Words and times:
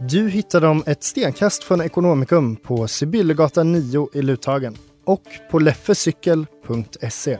Du 0.00 0.28
hittar 0.28 0.60
dem 0.60 0.82
ett 0.86 1.02
stenkast 1.02 1.64
från 1.64 1.80
Ekonomikum 1.80 2.56
på 2.56 2.88
Sibyllegatan 2.88 3.72
9 3.72 4.08
i 4.12 4.22
Luthagen 4.22 4.76
och 5.04 5.22
på 5.50 5.58
leffecykel.se. 5.58 7.38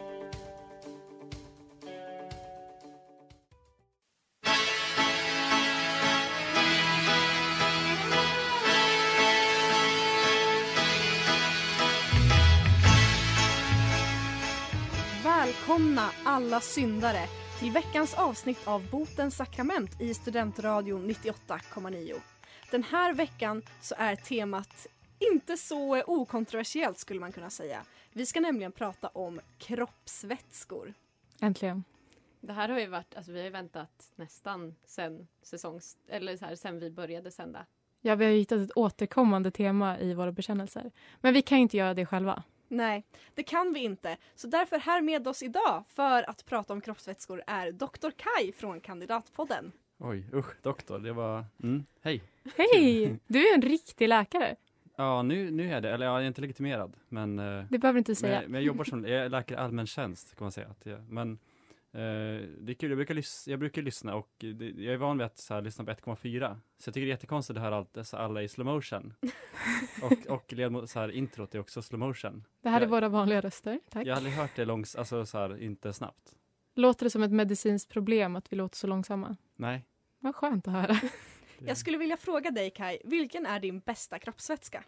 Välkomna 15.24 16.10
alla 16.24 16.60
syndare 16.60 17.20
till 17.58 17.70
veckans 17.72 18.14
avsnitt 18.14 18.58
av 18.64 18.90
Botens 18.90 19.36
sakrament 19.36 20.00
i 20.00 20.14
Studentradion 20.14 21.10
98,9. 21.10 22.14
Den 22.70 22.82
här 22.82 23.14
veckan 23.14 23.62
så 23.80 23.94
är 23.98 24.16
temat 24.16 24.86
inte 25.18 25.56
så 25.56 26.02
okontroversiellt 26.02 26.98
skulle 26.98 27.20
man 27.20 27.32
kunna 27.32 27.50
säga. 27.50 27.82
Vi 28.12 28.26
ska 28.26 28.40
nämligen 28.40 28.72
prata 28.72 29.08
om 29.08 29.40
kroppsvätskor. 29.58 30.94
Äntligen. 31.40 31.84
Det 32.40 32.52
här 32.52 32.68
har 32.68 32.78
ju 32.78 32.86
varit, 32.86 33.14
alltså 33.14 33.32
vi 33.32 33.38
har 33.38 33.44
ju 33.44 33.50
väntat 33.50 34.12
nästan 34.16 34.74
sen 34.84 35.28
säsongs, 35.42 35.96
eller 36.08 36.36
så 36.36 36.44
här, 36.44 36.54
sen 36.54 36.78
vi 36.78 36.90
började 36.90 37.30
sända. 37.30 37.66
Ja, 38.00 38.14
vi 38.14 38.24
har 38.24 38.32
ju 38.32 38.38
hittat 38.38 38.60
ett 38.60 38.76
återkommande 38.76 39.50
tema 39.50 39.98
i 39.98 40.14
våra 40.14 40.32
bekännelser. 40.32 40.90
Men 41.20 41.34
vi 41.34 41.42
kan 41.42 41.58
ju 41.58 41.62
inte 41.62 41.76
göra 41.76 41.94
det 41.94 42.06
själva. 42.06 42.42
Nej, 42.68 43.04
det 43.34 43.42
kan 43.42 43.72
vi 43.72 43.80
inte. 43.80 44.16
Så 44.34 44.46
därför 44.46 44.78
här 44.78 45.02
med 45.02 45.28
oss 45.28 45.42
idag 45.42 45.84
för 45.88 46.30
att 46.30 46.44
prata 46.46 46.72
om 46.72 46.80
kroppsvätskor 46.80 47.42
är 47.46 47.72
Dr. 47.72 48.10
Kai 48.10 48.52
från 48.52 48.80
Kandidatpodden. 48.80 49.72
Oj, 49.98 50.26
usch, 50.32 50.62
doktor, 50.62 50.98
det 50.98 51.12
var... 51.12 51.44
Mm, 51.62 51.84
hej! 52.02 52.22
Hej! 52.56 53.18
Du 53.26 53.48
är 53.48 53.54
en 53.54 53.62
riktig 53.62 54.08
läkare. 54.08 54.56
Ja, 54.96 55.22
nu, 55.22 55.50
nu 55.50 55.72
är 55.72 55.80
det. 55.80 55.90
Eller 55.90 56.06
jag 56.06 56.22
är 56.22 56.26
inte 56.26 56.40
legitimerad, 56.40 56.96
men... 57.08 57.38
eh, 57.38 57.64
Det 57.70 57.78
behöver 57.78 57.92
du 57.92 57.98
inte 57.98 58.14
säga. 58.14 58.40
Men, 58.40 58.50
men 58.50 58.60
jag 58.60 58.66
jobbar 58.66 58.84
som 58.84 59.04
jag 59.04 59.12
är 59.24 59.28
läkare 59.28 59.58
i 59.58 59.62
allmän 59.62 59.86
tjänst, 59.86 60.36
kan 60.36 60.44
man 60.44 60.52
säga. 60.52 60.68
Att 60.68 60.86
jag, 60.86 61.08
men 61.08 61.32
eh, 61.92 61.98
det 62.60 62.72
är 62.72 62.74
kul, 62.74 62.90
jag 62.90 62.96
brukar, 62.98 63.14
lys, 63.14 63.48
jag 63.48 63.58
brukar 63.58 63.82
lyssna 63.82 64.14
och 64.14 64.28
det, 64.38 64.70
jag 64.70 64.94
är 64.94 64.96
van 64.96 65.18
vid 65.18 65.24
att 65.26 65.38
så 65.38 65.54
här, 65.54 65.62
lyssna 65.62 65.84
på 65.84 65.90
1,4. 65.90 66.56
Så 66.78 66.88
jag 66.88 66.94
tycker 66.94 67.00
det 67.00 67.10
är 67.10 67.14
jättekonstigt 67.14 67.56
att 67.56 67.62
höra 67.64 67.76
allt, 67.76 67.94
dessa 67.94 68.18
alla 68.18 68.42
i 68.42 68.48
slow 68.48 68.66
motion. 68.66 69.14
och 70.02 70.26
och 70.36 70.52
ledmot, 70.52 70.90
så 70.90 71.00
här, 71.00 71.10
introt 71.10 71.54
är 71.54 71.58
också 71.58 71.82
slow 71.82 71.98
motion. 72.00 72.44
Det 72.62 72.68
här 72.68 72.76
är 72.80 72.84
jag, 72.84 72.90
våra 72.90 73.08
vanliga 73.08 73.40
röster. 73.40 73.80
Tack. 73.90 74.06
Jag 74.06 74.12
har 74.12 74.16
aldrig 74.16 74.34
hört 74.34 74.56
det 74.56 74.64
långs, 74.64 74.96
alltså 74.96 75.26
så 75.26 75.38
här, 75.38 75.62
inte 75.62 75.92
snabbt. 75.92 76.34
Låter 76.74 77.06
det 77.06 77.10
som 77.10 77.22
ett 77.22 77.32
medicinskt 77.32 77.92
problem 77.92 78.36
att 78.36 78.52
vi 78.52 78.56
låter 78.56 78.76
så 78.76 78.86
långsamma? 78.86 79.36
Nej. 79.56 79.84
Vad 80.20 80.34
skönt 80.34 80.68
att 80.68 80.74
höra. 80.74 80.96
Jag 81.66 81.76
skulle 81.76 81.98
vilja 81.98 82.16
fråga 82.16 82.50
dig 82.50 82.70
Kai, 82.70 82.98
vilken 83.04 83.46
är 83.46 83.60
din 83.60 83.80
bästa 83.80 84.18
kroppsvätska? 84.18 84.84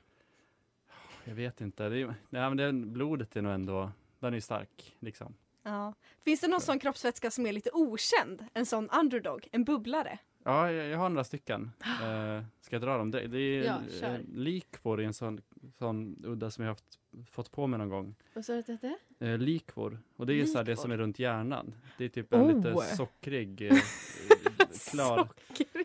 jag 1.25 1.35
vet 1.35 1.61
inte. 1.61 1.89
Det 1.89 2.01
är, 2.01 2.07
nej, 2.31 2.51
men 2.51 2.57
det, 2.57 2.73
blodet 2.73 3.37
är 3.37 3.43
nog 3.43 3.53
ändå, 3.53 3.91
den 4.19 4.35
är 4.35 4.41
stark, 4.41 4.97
liksom. 5.01 5.35
Ja. 5.63 5.95
Finns 6.25 6.41
det 6.41 6.49
någon 6.49 6.61
sån 6.61 6.79
kroppsvätska 6.79 7.31
som 7.31 7.47
är 7.47 7.53
lite 7.53 7.71
okänd? 7.73 8.47
En 8.53 8.67
sån 8.67 8.91
underdog? 8.91 9.49
En 9.53 9.65
bubblare? 9.65 10.19
Ja, 10.51 10.73
jag, 10.73 10.87
jag 10.89 10.99
har 10.99 11.09
några 11.09 11.25
stycken. 11.25 11.71
Eh, 12.03 12.45
ska 12.61 12.77
jag 12.77 12.83
dra 12.83 12.97
dem? 12.99 13.11
Det, 13.11 13.27
det 13.27 13.39
är 13.39 13.65
Ja, 13.65 13.79
kör. 14.01 14.15
eh, 14.15 14.21
likvor 14.35 15.03
i 15.03 15.05
en 15.05 15.15
sån, 15.15 15.41
sån 15.79 16.17
udda 16.25 16.51
som 16.51 16.65
jag 16.65 16.71
haft, 16.71 16.85
fått 17.31 17.53
på 17.53 17.67
mig 17.67 17.79
någon 17.79 17.89
gång. 17.89 18.15
Vad 18.35 18.45
sa 18.45 18.53
du 18.53 18.59
att 18.59 18.67
det 18.67 18.73
hette? 18.73 18.95
Eh, 19.19 19.39
likvor. 19.39 20.01
Och 20.17 20.27
det 20.27 20.33
är 20.33 20.35
ju 20.35 20.47
så 20.47 20.59
här 20.59 20.65
det 20.65 20.71
Likvor? 20.71 20.83
som 20.83 20.93
är 20.93 20.97
runt 20.99 21.19
hjärnan. 21.19 21.75
Det 21.99 22.05
är 22.05 22.09
typ 22.09 22.33
en 22.33 22.41
Oh. 22.43 22.57
lite 22.57 22.97
sockrig, 22.97 23.63
eh, 23.63 23.77
klar. 24.91 25.29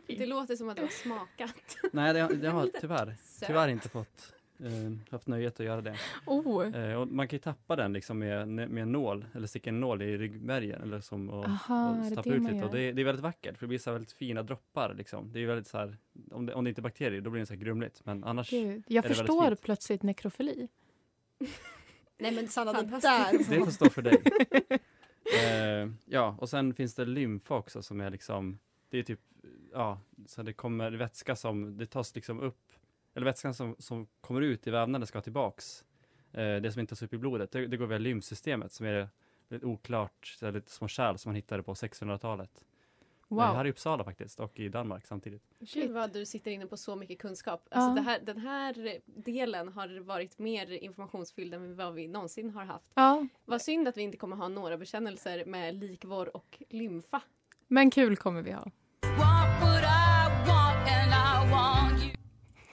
Det 0.08 0.26
låter 0.26 0.56
som 0.56 0.70
att 0.70 0.76
du 0.76 0.82
har 0.82 0.90
smakat. 0.90 1.78
Nej, 1.94 2.14
det, 2.14 2.28
det 2.42 2.48
har 2.50 2.62
jag 2.74 2.82
tyvärr, 2.82 3.16
tyvärr 3.48 3.68
inte 3.68 3.90
fått. 3.90 4.34
Eh, 4.60 5.12
haft 5.12 5.28
nöjet 5.28 5.60
att 5.60 5.66
göra 5.66 5.82
det. 5.82 5.96
Oh. 6.26 6.76
Eh, 6.76 7.02
och 7.02 7.08
man 7.08 7.28
kan 7.28 7.36
ju 7.38 7.42
tappa 7.42 7.76
den 7.76 7.94
liksom 7.94 8.20
med, 8.20 8.48
med 8.48 8.78
en 8.78 8.92
nål, 8.92 9.26
eller 9.34 9.48
sticka 9.48 9.70
en 9.70 9.80
nål 9.80 10.02
i 10.02 10.18
ryggmärgen 10.18 10.82
eller 10.82 11.00
som 11.00 11.30
och, 11.30 11.46
Aha, 11.46 11.90
och 11.90 12.24
det 12.24 12.30
ut 12.30 12.44
lite. 12.44 12.66
Och 12.66 12.72
det, 12.72 12.92
det 12.92 13.02
är 13.02 13.06
väldigt 13.06 13.24
vackert 13.24 13.58
för 13.58 13.66
det 13.66 13.68
blir 13.68 13.80
så 13.80 13.90
här 13.90 13.94
väldigt 13.94 14.12
fina 14.12 14.44
droppar 14.44 14.94
liksom. 14.94 15.32
Det 15.34 15.40
är 15.40 15.48
väldigt 15.48 15.68
så 15.68 15.78
här, 15.78 15.98
om 16.32 16.46
det, 16.46 16.54
om 16.54 16.64
det 16.64 16.70
inte 16.70 16.82
är 16.82 16.84
bakterier 16.84 17.22
då 17.22 17.30
blir 17.30 17.40
det 17.40 17.46
så 17.46 17.54
här 17.54 17.62
grumligt. 17.62 18.02
Men 18.06 18.24
annars, 18.24 18.50
Gud. 18.50 18.84
Jag 18.88 19.06
förstår 19.06 19.56
plötsligt 19.56 20.04
nekrofili. 20.04 20.68
Nej 22.18 22.32
men 22.32 22.48
Sanna, 22.48 22.74
det 22.74 23.00
där. 23.02 23.50
det 23.50 23.66
får 23.66 23.72
stå 23.72 23.90
för 23.90 24.02
dig. 24.02 24.22
eh, 25.44 25.90
ja, 26.06 26.36
och 26.40 26.50
sen 26.50 26.74
finns 26.74 26.96
det 26.96 27.06
lymfa 27.06 27.56
också 27.56 27.82
som 27.82 28.02
är 28.02 28.10
liksom, 28.10 28.60
det 28.90 29.00
är 29.00 29.04
typ, 29.04 29.20
ja, 29.74 30.00
så 30.26 30.44
det 30.44 30.54
kommer 30.54 30.92
vätska 30.92 31.36
som, 31.36 31.78
det 31.78 31.86
tas 31.86 32.16
liksom 32.16 32.40
upp, 32.40 32.65
eller 33.16 33.26
vätskan 33.26 33.54
som, 33.54 33.76
som 33.80 34.08
kommer 34.22 34.42
ut 34.42 34.68
i 34.68 34.72
vävnaden 34.72 35.08
ska 35.08 35.22
tillbaks. 35.22 35.84
Eh, 36.32 36.56
det 36.56 36.72
som 36.72 36.80
inte 36.80 36.92
tas 36.92 37.02
upp 37.02 37.14
i 37.14 37.18
blodet, 37.18 37.52
det, 37.52 37.68
det 37.68 37.78
går 37.78 37.88
via 37.88 37.98
lymfsystemet 37.98 38.72
som 38.72 38.86
är 38.86 39.10
lite 39.50 39.66
oklart, 39.66 40.26
så 40.40 40.46
här 40.46 40.54
lite 40.54 40.72
små 40.72 40.88
kärl 40.88 41.18
som 41.18 41.30
man 41.30 41.36
hittade 41.36 41.64
på 41.64 41.74
1600-talet. 41.74 42.52
Eh, 43.32 43.38
Här 43.40 43.56
Wow. 43.56 43.68
i 43.68 43.70
Uppsala 43.70 44.04
faktiskt, 44.04 44.40
och 44.40 44.60
i 44.60 44.70
Danmark 44.70 45.06
samtidigt. 45.06 45.44
Gud 45.60 45.92
vad 45.92 46.14
du 46.14 46.26
sitter 46.26 46.52
inne 46.52 46.66
på 46.68 46.78
så 46.78 46.96
mycket 46.96 47.20
kunskap. 47.20 47.68
Alltså 47.72 47.90
Ja. 47.90 47.96
det 47.96 48.02
här, 48.02 48.20
den 48.20 48.38
här 48.38 49.00
delen 49.06 49.68
har 49.68 50.00
varit 50.00 50.40
mer 50.40 50.72
informationsfylld 50.72 51.54
än 51.54 51.76
vad 51.76 51.94
vi 51.94 52.08
någonsin 52.08 52.50
har 52.50 52.66
haft. 52.66 52.92
Ja, 52.96 53.28
Vad 53.46 53.62
synd 53.62 53.88
att 53.88 53.98
vi 53.98 54.02
inte 54.02 54.18
kommer 54.18 54.36
ha 54.36 54.48
några 54.48 54.78
bekännelser 54.78 55.46
med 55.46 55.76
likvår 55.76 56.36
och 56.36 56.62
lymfa. 56.70 57.22
men 57.68 57.92
kul 57.92 58.18
kommer 58.18 58.42
vi 58.42 58.52
ha. 58.52 58.72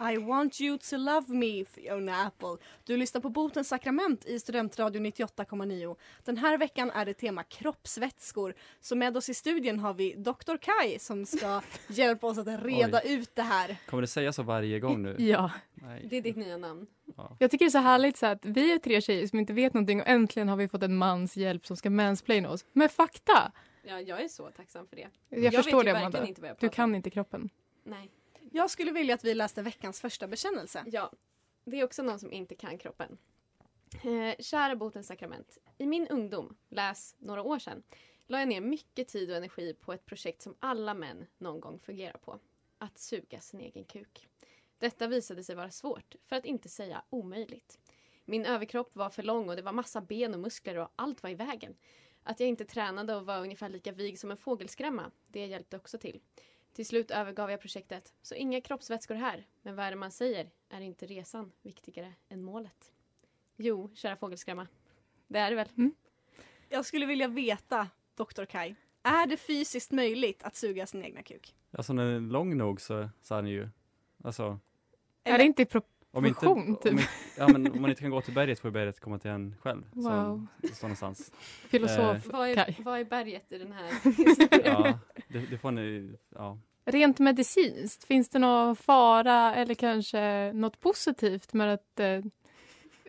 I 0.03 0.17
want 0.17 0.61
you 0.61 0.79
to 0.79 0.97
love 0.97 1.35
me, 1.35 1.65
Fiona 1.65 2.27
Apple. 2.27 2.57
Du 2.85 2.97
lyssnar 2.97 3.21
på 3.21 3.29
Botens 3.29 3.69
sakrament 3.69 4.27
i 4.27 4.39
Studentradio 4.39 5.03
98,9. 5.03 5.97
Den 6.25 6.37
här 6.37 6.59
veckan 6.59 6.91
är 6.91 7.05
det 7.05 7.15
tema 7.15 7.43
kroppsvätskor. 7.43 8.55
Så 8.81 8.97
med 8.97 9.17
oss 9.17 9.29
i 9.29 9.35
studion 9.35 9.79
har 9.79 9.95
vi 9.95 10.15
Dr. 10.15 10.57
Kai 10.57 10.99
som 10.99 11.27
ska 11.27 11.61
hjälpa 11.89 12.27
oss 12.27 12.39
att 12.39 12.65
reda 12.65 13.01
ut 13.01 13.35
det 13.35 13.43
här. 13.43 13.77
Kommer 13.87 14.01
det 14.01 14.07
säga 14.07 14.33
så 14.33 14.43
varje 14.43 14.81
gång 14.81 15.03
nu? 15.03 15.17
Ja, 15.19 15.51
Nej. 15.75 16.07
Det 16.11 16.17
är 16.17 16.23
ditt 16.23 16.37
nya 16.37 16.57
namn. 16.57 16.87
Ja. 17.17 17.37
jag 17.39 17.51
tycker 17.51 17.65
det 17.65 17.69
är 17.69 17.71
så 17.71 17.79
härligt 17.79 18.17
så 18.17 18.27
att 18.27 18.45
vi 18.45 18.73
är 18.73 18.79
tre 18.79 19.01
tjejer 19.01 19.27
som 19.27 19.39
inte 19.39 19.53
vet 19.53 19.75
någonting 19.75 20.01
och 20.01 20.09
äntligen 20.09 20.49
har 20.49 20.57
vi 20.57 20.69
fått 20.69 20.83
en 20.83 20.97
mans 20.97 21.37
hjälp 21.37 21.67
som 21.67 21.77
ska 21.77 21.91
mansplaina 21.91 22.51
oss 22.51 22.65
med 22.73 22.91
fakta. 22.91 23.53
Ja, 23.83 24.01
jag 24.01 24.23
är 24.23 24.29
så 24.29 24.51
tacksam 24.51 24.87
för 24.87 24.97
det. 24.97 25.09
Jag, 25.29 25.55
förstår 25.55 25.79
vet 25.79 25.85
det 25.85 25.91
ju 25.91 25.95
verkligen 25.95 25.97
Amanda. 25.97 26.27
inte 26.27 26.41
vad 26.41 26.51
jag 26.51 26.57
Du 26.61 26.69
kan 26.69 26.95
inte 26.95 27.11
kroppen. 27.11 27.51
Nej. 27.85 28.11
Jag 28.55 28.71
skulle 28.71 28.93
vilja 28.93 29.15
att 29.15 29.25
vi 29.25 29.35
läste 29.35 29.63
veckans 29.63 30.01
första 30.01 30.27
bekännelse. 30.29 30.85
Ja, 30.87 31.13
det 31.65 31.81
är 31.81 31.85
också 31.85 32.03
någon 32.03 32.19
som 32.19 32.33
inte 32.33 32.55
kan 32.55 32.79
kroppen. 32.79 33.19
Eh, 34.05 34.37
kära 34.39 34.77
botens 34.77 35.07
sakrament. 35.07 35.59
I 35.79 35.87
min 35.87 36.09
ungdom, 36.09 36.57
läs 36.69 37.17
några 37.19 37.43
år 37.43 37.59
sedan, 37.59 37.83
la 38.27 38.39
jag 38.39 38.49
ner 38.49 38.61
mycket 38.61 39.09
tid 39.09 39.31
och 39.31 39.37
energi 39.37 39.75
på 39.75 39.93
ett 39.93 40.07
projekt 40.07 40.43
som 40.43 40.55
alla 40.61 40.95
män 40.95 41.27
någon 41.39 41.61
gång 41.61 41.79
fungerar 41.79 42.19
på. 42.19 42.39
Att 42.79 42.99
suga 42.99 43.41
sin 43.41 43.61
egen 43.61 43.85
kuk. 43.85 44.29
Detta 44.79 45.07
visade 45.07 45.45
sig 45.45 45.55
vara 45.55 45.71
svårt, 45.71 46.15
för 46.27 46.37
att 46.37 46.45
inte 46.45 46.69
säga 46.69 47.03
omöjligt. 47.11 47.79
Min 48.25 48.47
överkropp 48.47 48.97
var 48.97 49.11
för 49.11 49.23
lång 49.23 49.49
och 49.49 49.57
det 49.57 49.63
var 49.63 49.73
massa 49.73 50.01
ben 50.01 50.35
och 50.35 50.41
muskler 50.41 50.79
och 50.79 50.93
allt 50.97 51.23
var 51.23 51.31
i 51.31 51.35
vägen. 51.35 51.77
Att 52.23 52.41
jag 52.41 52.49
inte 52.49 52.65
tränade 52.65 53.15
och 53.15 53.27
var 53.27 53.41
ungefär 53.41 53.69
lika 53.69 53.93
vig 53.93 54.19
som 54.19 54.31
en 54.31 54.37
fågelskrämma, 54.37 55.11
det 55.27 55.47
hjälpte 55.47 55.77
också 55.77 55.99
till. 55.99 56.21
Till 56.73 56.87
slut 56.87 57.11
övergav 57.11 57.51
jag 57.51 57.61
projektet. 57.61 58.13
Så 58.23 58.35
inga 58.35 58.61
kroppsvätskor 58.61 59.15
här. 59.15 59.47
Men 59.63 59.77
vad 59.77 59.87
är 59.87 59.91
det 59.91 59.97
man 59.97 60.11
säger? 60.11 60.51
Är 60.69 60.81
inte 60.81 61.07
resan 61.07 61.53
viktigare 61.63 62.13
än 62.29 62.43
målet? 62.43 62.93
Jo, 63.57 63.91
kära 63.95 64.17
fågelskrämma. 64.17 64.67
Det 65.27 65.39
är 65.39 65.51
det 65.51 65.57
väl? 65.57 65.69
Jag 66.69 66.85
skulle 66.87 67.07
vilja 67.07 67.29
veta, 67.29 67.89
Dr. 68.17 68.45
Kai. 68.45 68.75
Är 69.03 69.27
det 69.27 69.37
fysiskt 69.37 69.93
möjligt 69.93 70.43
att 70.43 70.57
suga 70.57 70.87
sin 70.87 71.05
egna 71.05 71.23
kuk? 71.23 71.55
Alltså 71.71 71.93
när 71.93 72.05
den 72.05 72.15
är 72.27 72.33
lång 72.33 72.57
nog 72.57 72.81
så, 72.81 73.09
så 73.23 73.35
är 73.35 73.43
den 73.43 73.51
ju, 73.51 73.69
alltså 74.25 74.59
Är 75.25 75.39
det 75.39 75.45
inte 75.45 75.63
i 75.63 75.67
pro- 75.67 75.83
om 76.11 76.27
inte, 76.27 76.41
Proportion, 76.41 76.77
typ. 76.77 76.93
om, 76.93 76.99
inte- 76.99 77.09
ja, 77.39 77.49
men 77.49 77.73
om 77.73 77.81
man 77.83 77.91
inte 77.91 78.03
kan 78.03 78.11
gå 78.11 78.21
till 78.21 78.35
berget 78.35 78.61
får 78.61 78.69
ju 78.69 78.73
berget 78.73 79.01
komma 79.01 79.19
till 79.19 79.31
en 79.31 79.57
själv. 79.61 79.83
Wow. 79.93 80.03
Som 80.05 80.49
det 80.61 80.69
står 80.75 80.89
någonstans. 80.89 81.33
filosof 81.69 82.27
Vad 82.27 82.49
är, 82.49 82.77
vad 82.83 83.01
är 83.01 83.05
berget 83.05 83.53
i 83.53 83.59
den 83.59 83.73
här 83.73 83.91
historien? 84.05 84.63
Ja, 84.65 84.99
det, 85.33 85.47
det 85.51 85.59
får 85.59 85.71
ni, 85.71 86.17
ja. 86.35 86.59
Rent 86.85 87.19
medicinskt, 87.19 88.05
finns 88.05 88.29
det 88.29 88.39
någon 88.39 88.77
fara 88.77 89.55
eller 89.55 89.75
kanske 89.75 90.53
något 90.53 90.81
positivt 90.81 91.53
med 91.53 91.75
att 91.75 92.01
eh, 92.01 92.21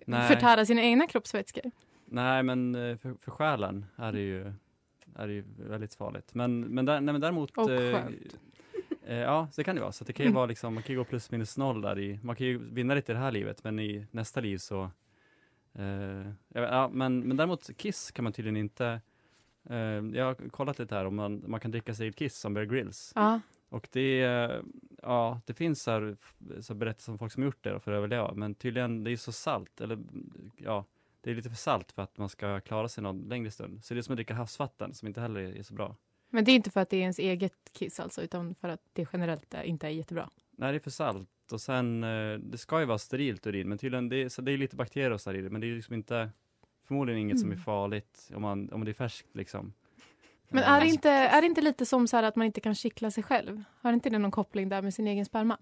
Nej. 0.06 0.28
förtära 0.28 0.66
sina 0.66 0.82
egna 0.82 1.08
kroppsvätskor? 1.08 1.72
Nej, 2.06 2.44
men 2.44 2.76
eh, 2.76 2.98
för, 2.98 3.14
för 3.14 3.32
själen 3.32 3.86
är 3.96 4.12
det 4.12 4.20
ju, 4.20 4.54
är 5.16 5.28
det 5.28 5.34
ju 5.34 5.44
väldigt 5.58 5.96
farligt. 5.96 6.34
Men, 6.34 6.62
men, 6.62 6.86
där, 6.86 7.02
nej, 7.02 7.12
men 7.12 7.22
däremot... 7.22 7.58
Och 7.58 7.72
eh, 7.72 7.92
skönt. 7.94 8.38
eh, 9.06 9.18
ja, 9.18 9.48
det 9.56 9.64
kan 9.64 9.76
det 9.76 9.82
vara. 9.82 9.92
Så 9.92 10.04
det 10.04 10.14
kan 10.14 10.24
ju 10.24 10.28
Mm. 10.28 10.36
vara 10.36 10.46
liksom, 10.46 10.74
man 10.74 10.84
kan 10.84 10.96
gå 10.96 11.04
plus 11.04 11.32
minus 11.32 11.58
noll 11.58 11.82
där 11.82 12.00
i, 12.00 12.20
man 12.24 12.36
kan 12.36 12.48
ju 12.48 12.58
vinna 12.74 12.94
lite 12.96 13.12
i 13.12 13.16
det 13.16 13.22
här 13.22 13.32
livet, 13.32 13.64
men 13.64 13.80
i 13.80 14.06
nästa 14.12 14.40
liv 14.42 14.58
så... 14.58 14.92
Eh, 15.76 16.32
ja, 16.54 16.90
men, 16.94 17.20
men 17.20 17.38
däremot 17.38 17.78
Kiss 17.78 18.12
kan 18.12 18.24
man 18.24 18.34
tydligen 18.34 18.58
inte... 18.58 19.02
Eh, 19.70 19.78
jag 20.18 20.26
har 20.26 20.50
kollat 20.50 20.80
lite 20.80 20.96
här 20.96 21.06
om 21.06 21.16
man, 21.16 21.44
man 21.48 21.60
kan 21.60 21.72
dricka 21.72 21.94
sig 21.94 22.14
Kiss 22.14 22.38
som 22.38 22.54
Bear 22.54 22.66
Grylls. 22.66 23.12
Ja. 23.16 23.40
Och 23.70 23.88
det, 23.92 24.22
eh, 24.22 24.62
ja, 25.02 25.42
det 25.46 25.54
finns 25.54 25.84
så, 25.84 25.92
här, 25.92 26.18
så 26.62 26.74
berättelser 26.74 27.12
om 27.12 27.18
folk 27.18 27.32
som 27.32 27.44
gjort 27.44 27.64
det 27.64 27.80
för 27.80 27.92
att 27.92 27.98
överleva, 27.98 28.34
men 28.34 28.56
tydligen 28.56 29.04
det 29.04 29.12
är 29.12 29.18
så 29.18 29.32
salt, 29.32 29.82
eller 29.82 30.00
ja, 30.58 30.86
det 31.22 31.32
är 31.32 31.36
lite 31.36 31.50
för 31.50 31.58
salt 31.58 31.92
för 31.92 32.02
att 32.02 32.18
man 32.18 32.30
ska 32.30 32.60
klara 32.60 32.90
sig 32.90 33.04
någon 33.04 33.22
längre 33.22 33.52
stund. 33.52 33.84
Så 33.84 33.94
det 33.94 34.00
är 34.00 34.02
som 34.02 34.14
att 34.14 34.18
dricka 34.18 34.34
havsvatten 34.34 34.94
som 34.94 35.08
inte 35.08 35.22
heller 35.22 35.40
är, 35.40 35.58
är 35.58 35.64
så 35.64 35.74
bra. 35.74 35.96
Men 36.30 36.46
det 36.46 36.52
är 36.52 36.56
inte 36.56 36.72
för 36.72 36.82
att 36.82 36.90
det 36.90 36.98
är 36.98 37.02
ens 37.02 37.20
eget 37.20 37.74
kiss 37.74 38.00
alltså, 38.00 38.22
utan 38.22 38.56
för 38.56 38.70
att 38.70 38.82
det 38.94 39.08
generellt 39.14 39.56
inte 39.64 39.88
är 39.88 39.92
jättebra. 39.92 40.30
Nej, 40.52 40.72
det 40.72 40.78
är 40.78 40.80
för 40.80 40.90
salt. 40.90 41.30
Och 41.52 41.62
sen, 41.62 42.04
eh, 42.04 42.38
det 42.38 42.58
ska 42.58 42.80
ju 42.80 42.86
vara 42.86 42.98
sterilt 42.98 43.48
urin, 43.48 43.70
men 43.70 43.78
tydligen, 43.78 44.10
det 44.10 44.30
så 44.30 44.42
det 44.42 44.52
är 44.52 44.58
lite 44.58 44.76
bakterier 44.76 45.12
och 45.12 45.22
så 45.22 45.30
här 45.30 45.38
i 45.38 45.42
det, 45.42 45.50
men 45.50 45.62
det 45.62 45.68
är 45.68 45.76
liksom 45.76 45.96
inte, 45.96 46.30
förmodligen 46.88 47.22
inget 47.22 47.40
som 47.40 47.50
är 47.50 47.54
Mm. 47.54 47.64
farligt 47.64 48.30
om, 48.36 48.42
man, 48.42 48.70
om 48.72 48.86
det 48.86 48.92
är 48.92 48.94
färskt 48.94 49.36
liksom. 49.36 49.74
Men 50.50 50.64
Eh, 50.64 50.70
är 50.70 50.82
det, 50.82 50.88
inte, 50.88 51.10
är 51.10 51.42
det 51.42 51.48
inte 51.48 51.62
lite 51.62 51.86
som 51.86 52.08
så 52.08 52.18
här 52.18 52.24
att 52.24 52.36
man 52.36 52.46
inte 52.46 52.62
kan 52.62 52.76
kittla 52.76 53.12
sig 53.12 53.24
själv? 53.24 53.64
Har 53.82 53.94
inte 53.94 54.10
det 54.10 54.18
någon 54.20 54.32
koppling 54.32 54.70
där 54.70 54.82
med 54.82 54.94
sin 54.94 55.08
egen 55.08 55.26
sperma? 55.26 55.58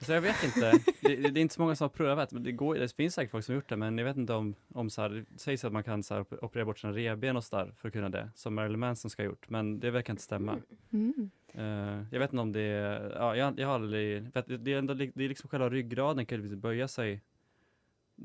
Så 0.00 0.12
jag 0.12 0.20
vet 0.20 0.44
inte, 0.44 0.72
det, 1.00 1.16
det 1.16 1.40
är 1.40 1.42
inte 1.42 1.54
så 1.54 1.60
många 1.62 1.76
som 1.76 1.84
har 1.84 1.88
prövat, 1.88 2.32
men 2.32 2.42
det, 2.42 2.52
går, 2.52 2.74
det 2.74 2.92
finns 2.96 3.14
säkert 3.14 3.30
folk 3.30 3.44
som 3.44 3.52
har 3.52 3.56
gjort 3.56 3.68
det, 3.68 3.76
men 3.76 3.98
jag 3.98 4.04
vet 4.04 4.16
inte 4.16 4.32
om, 4.32 4.54
om 4.74 4.90
så 4.90 5.02
här, 5.02 5.08
det 5.30 5.40
sägs 5.40 5.64
att 5.64 5.72
man 5.72 5.84
kan 5.84 6.02
så 6.02 6.14
här, 6.14 6.44
operera 6.44 6.64
bort 6.64 6.78
sina 6.78 6.92
revben 6.92 7.36
och 7.36 7.44
så 7.44 7.56
där 7.56 7.74
för 7.78 7.88
att 7.88 7.92
kunna 7.92 8.08
det, 8.08 8.30
som 8.34 8.54
Marilyn 8.54 8.80
Manson 8.80 9.10
ska 9.10 9.22
ha 9.22 9.26
gjort, 9.26 9.48
men 9.50 9.80
det 9.80 9.90
verkar 9.90 10.12
inte 10.12 10.22
stämma. 10.22 10.56
Mm. 10.92 11.30
Eh, 11.52 12.04
jag 12.10 12.18
vet 12.18 12.32
inte 12.32 12.42
om 12.42 12.52
det 12.52 12.60
är, 12.60 13.10
ja, 13.18 13.36
jag, 13.36 13.58
jag 13.60 13.66
har 13.66 13.74
aldrig, 13.74 14.22
det 14.60 14.72
är 14.72 14.78
ändå, 14.78 14.94
det 14.94 15.24
är 15.24 15.28
liksom 15.28 15.48
själva 15.50 15.70
ryggraden 15.70 16.26
kan 16.26 16.60
böja 16.60 16.88
sig. 16.88 17.20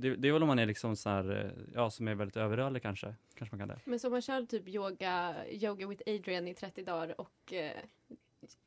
Det, 0.02 0.16
det 0.16 0.28
är 0.28 0.32
väl 0.32 0.42
om 0.44 0.48
man 0.48 0.60
är 0.60 0.66
liksom 0.66 0.96
så 0.96 1.10
här, 1.10 1.46
eh, 1.46 1.64
ja, 1.76 1.90
som 1.90 2.08
är 2.08 2.16
väldigt 2.16 2.38
överrörlig 2.38 2.82
kanske, 2.82 3.16
kanske 3.36 3.56
man 3.56 3.60
kan 3.68 3.68
det. 3.76 3.80
Men 3.86 4.00
så 4.00 4.08
om 4.08 4.12
man 4.12 4.22
kör 4.22 4.42
typ 4.46 4.68
yoga, 4.68 5.36
yoga 5.50 5.88
with 5.88 6.04
Adrian 6.08 6.48
i 6.48 6.54
30 6.54 6.84
dagar 6.84 7.22
och 7.22 7.54
eh, 7.54 7.72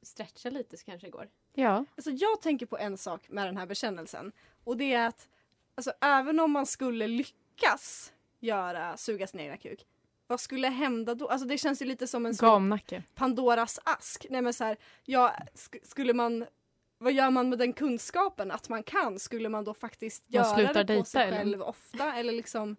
stretchar 0.02 0.50
lite 0.50 0.76
så 0.76 0.84
kanske 0.84 1.06
det 1.06 1.10
går. 1.10 1.28
Ja. 1.54 1.84
Alltså 1.96 2.10
jag 2.10 2.40
tänker 2.40 2.66
på 2.66 2.78
en 2.78 2.96
sak 2.98 3.28
med 3.28 3.46
den 3.46 3.56
här 3.56 3.66
bekännelsen. 3.66 4.32
Och 4.64 4.76
det 4.76 4.92
är 4.94 5.06
att 5.08 5.28
alltså, 5.74 5.92
även 6.00 6.40
om 6.40 6.50
man 6.52 6.66
skulle 6.66 7.06
lyckas 7.06 8.12
göra 8.40 8.96
suga 8.96 9.26
sin 9.26 9.40
egna 9.40 9.56
kuk. 9.56 9.86
Vad 10.26 10.40
skulle 10.40 10.68
hända 10.68 11.14
då? 11.14 11.28
Alltså 11.28 11.48
det 11.48 11.58
känns 11.58 11.82
ju 11.82 11.86
lite 11.86 12.06
som 12.06 12.26
en 12.26 12.32
Gamnacke. 12.36 13.02
Pandoras 13.14 13.80
ask. 13.84 14.26
Nej 14.30 14.42
men 14.42 14.52
så 14.54 14.64
här, 14.64 14.76
ja, 15.04 15.36
sk- 15.54 15.78
skulle 15.88 16.14
man 16.14 16.46
vad 17.02 17.12
gör 17.12 17.30
man 17.30 17.48
med 17.48 17.58
den 17.58 17.72
kunskapen 17.72 18.50
att 18.50 18.68
man 18.68 18.82
kan? 18.82 19.18
Skulle 19.18 19.48
man 19.48 19.64
då 19.64 19.74
faktiskt 19.74 20.24
Man 20.28 20.34
göra 20.34 20.54
slutar 20.54 20.74
det 20.74 20.80
på 20.84 20.92
dejta, 20.92 21.04
sig 21.04 21.22
eller? 21.28 21.36
själv 21.38 21.62
ofta? 21.62 22.14
Eller 22.14 22.32
liksom, 22.32 22.76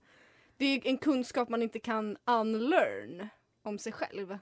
det 0.57 0.65
är 0.65 0.87
en 0.87 0.97
kunskap 0.97 1.49
man 1.49 1.61
inte 1.61 1.79
kan 1.79 2.17
unlearn 2.25 3.27
om 3.61 3.77
sig 3.77 3.91
själv. 3.93 4.37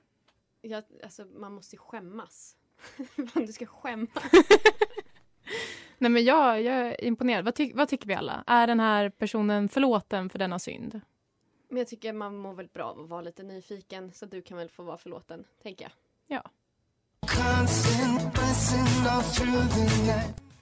Jag, 0.61 0.83
alltså, 1.03 1.25
man 1.25 1.53
måste 1.53 1.77
skämmas. 1.77 2.55
Du 3.33 3.47
ska 3.47 3.65
skämmas. 3.65 4.23
Nej 5.97 6.11
men 6.11 6.23
jag, 6.23 6.61
jag 6.61 6.75
är 6.75 7.03
imponerad. 7.03 7.45
Vad, 7.45 7.55
ty- 7.55 7.73
vad 7.73 7.87
tycker 7.89 8.07
vi 8.07 8.13
alla? 8.13 8.43
Är 8.47 8.67
den 8.67 8.79
här 8.79 9.09
personen 9.09 9.69
förlåten 9.69 10.29
för 10.29 10.39
denna 10.39 10.59
synd? 10.59 11.01
Men 11.69 11.77
jag 11.77 11.87
tycker 11.87 12.13
man 12.13 12.37
mår 12.37 12.53
väl 12.53 12.67
bra 12.67 12.83
av 12.85 12.99
att 12.99 13.09
vara 13.09 13.21
lite 13.21 13.43
nyfiken 13.43 14.11
så 14.13 14.25
du 14.25 14.41
kan 14.41 14.57
väl 14.57 14.69
få 14.69 14.83
vara 14.83 14.97
förlåten, 14.97 15.45
tänker 15.63 15.85
jag. 15.85 15.91
Ja. 16.37 16.49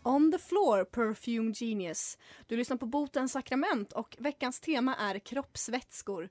On 0.04 0.32
the 0.32 0.38
floor, 0.38 0.84
Perfume 0.84 1.52
Genius. 1.56 2.18
Du 2.48 2.58
lyssnar 2.58 2.78
på 2.78 2.86
Botens 2.86 3.32
sakrament 3.32 3.94
och 3.94 4.16
veckans 4.20 4.60
tema 4.60 4.96
är 4.96 5.20
kroppsvätskor. 5.20 6.30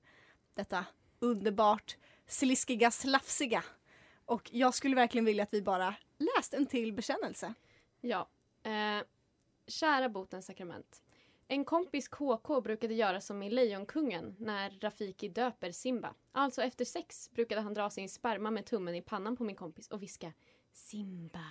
Detta 0.55 0.85
underbart 1.19 1.97
sliskiga, 2.27 2.91
slafsiga. 2.91 3.65
Och 4.25 4.51
jag 4.53 4.75
skulle 4.75 4.97
verkligen 4.97 5.25
vilja 5.25 5.43
att 5.43 5.55
vi 5.55 5.63
bara 5.63 5.95
läste 6.19 6.57
en 6.57 6.67
till 6.67 6.93
bekännelse. 6.93 7.55
Ja. 8.01 8.29
Eh, 8.63 9.05
kära 9.67 10.09
botens 10.09 10.47
sakrament. 10.47 11.03
En 11.49 11.65
kompis 11.65 12.09
KK 12.09 12.61
brukade 12.61 12.95
göra 12.95 13.21
som 13.21 13.43
i 13.43 13.51
Lejonkungen 13.51 14.37
när 14.39 14.79
Rafiki 14.81 15.29
döper 15.29 15.73
Simba. 15.73 16.15
Alltså 16.33 16.63
efter 16.63 16.85
sex 16.85 17.31
brukade 17.31 17.61
han 17.61 17.75
dra 17.75 17.91
sin 17.91 18.09
sperma 18.09 18.51
med 18.51 18.67
tummen 18.67 18.95
i 18.95 19.03
pannan 19.03 19.37
på 19.37 19.45
min 19.45 19.57
kompis 19.57 19.89
och 19.89 20.03
viska 20.03 20.33
Simba. 20.73 21.45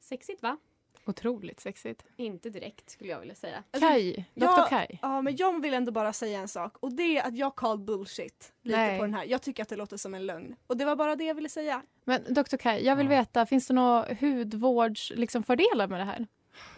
Sexigt 0.00 0.42
va? 0.42 0.56
Otroligt 1.04 1.60
sexigt. 1.60 2.04
Inte 2.16 2.50
direkt 2.50 2.90
skulle 2.90 3.10
jag 3.10 3.20
vilja 3.20 3.34
säga. 3.34 3.62
Kaj, 3.80 4.12
Dr. 4.34 4.44
jag- 4.44 4.68
Kaj. 4.68 4.98
Ja, 5.02 5.22
men 5.22 5.36
jag 5.36 5.62
vill 5.62 5.74
ändå 5.74 5.92
bara 5.92 6.12
säga 6.12 6.38
en 6.40 6.48
sak 6.48 6.76
och 6.80 6.92
det 6.92 7.18
är 7.18 7.26
att 7.28 7.36
jag 7.36 7.56
call 7.56 7.78
bullshit 7.78 8.52
lite 8.62 8.76
Nej. 8.78 8.98
på 8.98 9.04
den 9.04 9.14
här. 9.14 9.24
Jag 9.24 9.42
tycker 9.42 9.62
att 9.62 9.68
det 9.68 9.76
låter 9.76 9.96
som 9.96 10.14
en 10.14 10.26
lögn. 10.26 10.56
Och 10.66 10.76
det 10.76 10.84
var 10.84 10.96
bara 10.96 11.16
det 11.16 11.24
jag 11.24 11.34
ville 11.34 11.48
säga. 11.48 11.82
Men 12.04 12.24
Dr. 12.34 12.56
Kaj, 12.56 12.84
jag 12.84 12.96
vill 12.96 13.06
Ja. 13.06 13.10
veta, 13.10 13.46
finns 13.46 13.66
det 13.66 13.74
några 13.74 14.06
hudvårdsfördelar 14.20 15.20
liksom, 15.20 15.42
fördelar 15.42 15.88
med 15.88 16.00
det 16.00 16.04
här? 16.04 16.26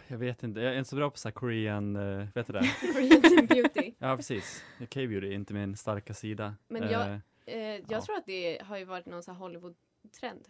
Jag 0.09 0.19
vet 0.19 0.43
inte, 0.43 0.61
jag 0.61 0.75
är 0.75 0.79
inte 0.79 0.91
så 0.91 0.97
bra 0.97 1.11
på 1.11 1.17
så 1.19 1.29
här 1.29 1.33
Korean, 1.33 1.97
uh, 1.97 2.27
vet 2.35 2.47
du 2.47 2.53
det? 2.53 2.71
Korean 2.93 3.47
beauty. 3.47 3.93
Ja, 3.99 4.17
precis. 4.17 4.65
K-beauty 4.79 5.27
är 5.29 5.33
inte 5.33 5.55
min 5.55 5.77
starka 5.77 6.15
sida. 6.15 6.55
Men 6.69 6.83
jag- 6.91 7.07
Eh, 7.11 7.19
Eh, 7.47 7.57
jag 7.59 7.85
Ja. 7.89 8.01
tror 8.03 8.17
att 8.17 8.27
det 8.27 8.63
har 8.63 8.79
ju 8.79 8.85
varit 8.85 9.07
någon 9.07 9.23
så 9.23 9.33
här 9.33 9.39
Hollywood-trend 9.39 10.49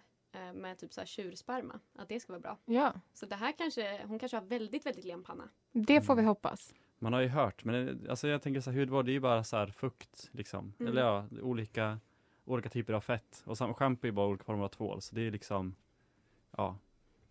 med 0.55 0.79
typ 0.79 0.93
så 0.93 1.01
här 1.01 1.07
tjursperma. 1.07 1.81
Att 1.99 2.09
det 2.09 2.21
ska 2.21 2.33
vara 2.33 2.41
bra. 2.41 2.59
Ja, 2.65 2.93
Så 3.13 3.27
det 3.27 3.37
här 3.37 3.53
kanske, 3.59 4.01
hon 4.07 4.19
kanske 4.19 4.37
har 4.37 4.45
väldigt, 4.45 4.87
väldigt 4.87 5.05
len 5.05 5.23
panna. 5.23 5.49
det 5.73 6.01
får 6.03 6.15
vi 6.17 6.23
hoppas. 6.23 6.75
Man 6.99 7.13
har 7.13 7.21
ju 7.21 7.29
hört, 7.29 7.65
men 7.65 7.87
det- 7.87 8.11
alltså 8.11 8.29
jag 8.29 8.43
tänker 8.43 8.61
så 8.61 8.71
här, 8.71 8.79
hudvård 8.79 9.05
det 9.05 9.11
är 9.11 9.13
ju 9.15 9.21
bara 9.21 9.45
så 9.45 9.57
här 9.57 9.67
fukt 9.67 10.29
liksom. 10.33 10.73
Mm. 10.81 10.93
Eller 10.93 11.03
ja, 11.03 11.27
olika, 11.43 11.99
olika 12.45 12.69
typer 12.69 12.93
av 12.93 13.01
fett. 13.01 13.43
Och 13.47 13.59
schampo 13.77 14.05
är 14.05 14.09
ju 14.09 14.13
bara 14.13 14.27
olika 14.27 14.45
former 14.45 14.65
av 14.65 14.69
tvål, 14.69 15.01
så 15.03 15.15
det 15.15 15.27
är 15.27 15.31
liksom, 15.31 15.75
ja. 16.57 16.77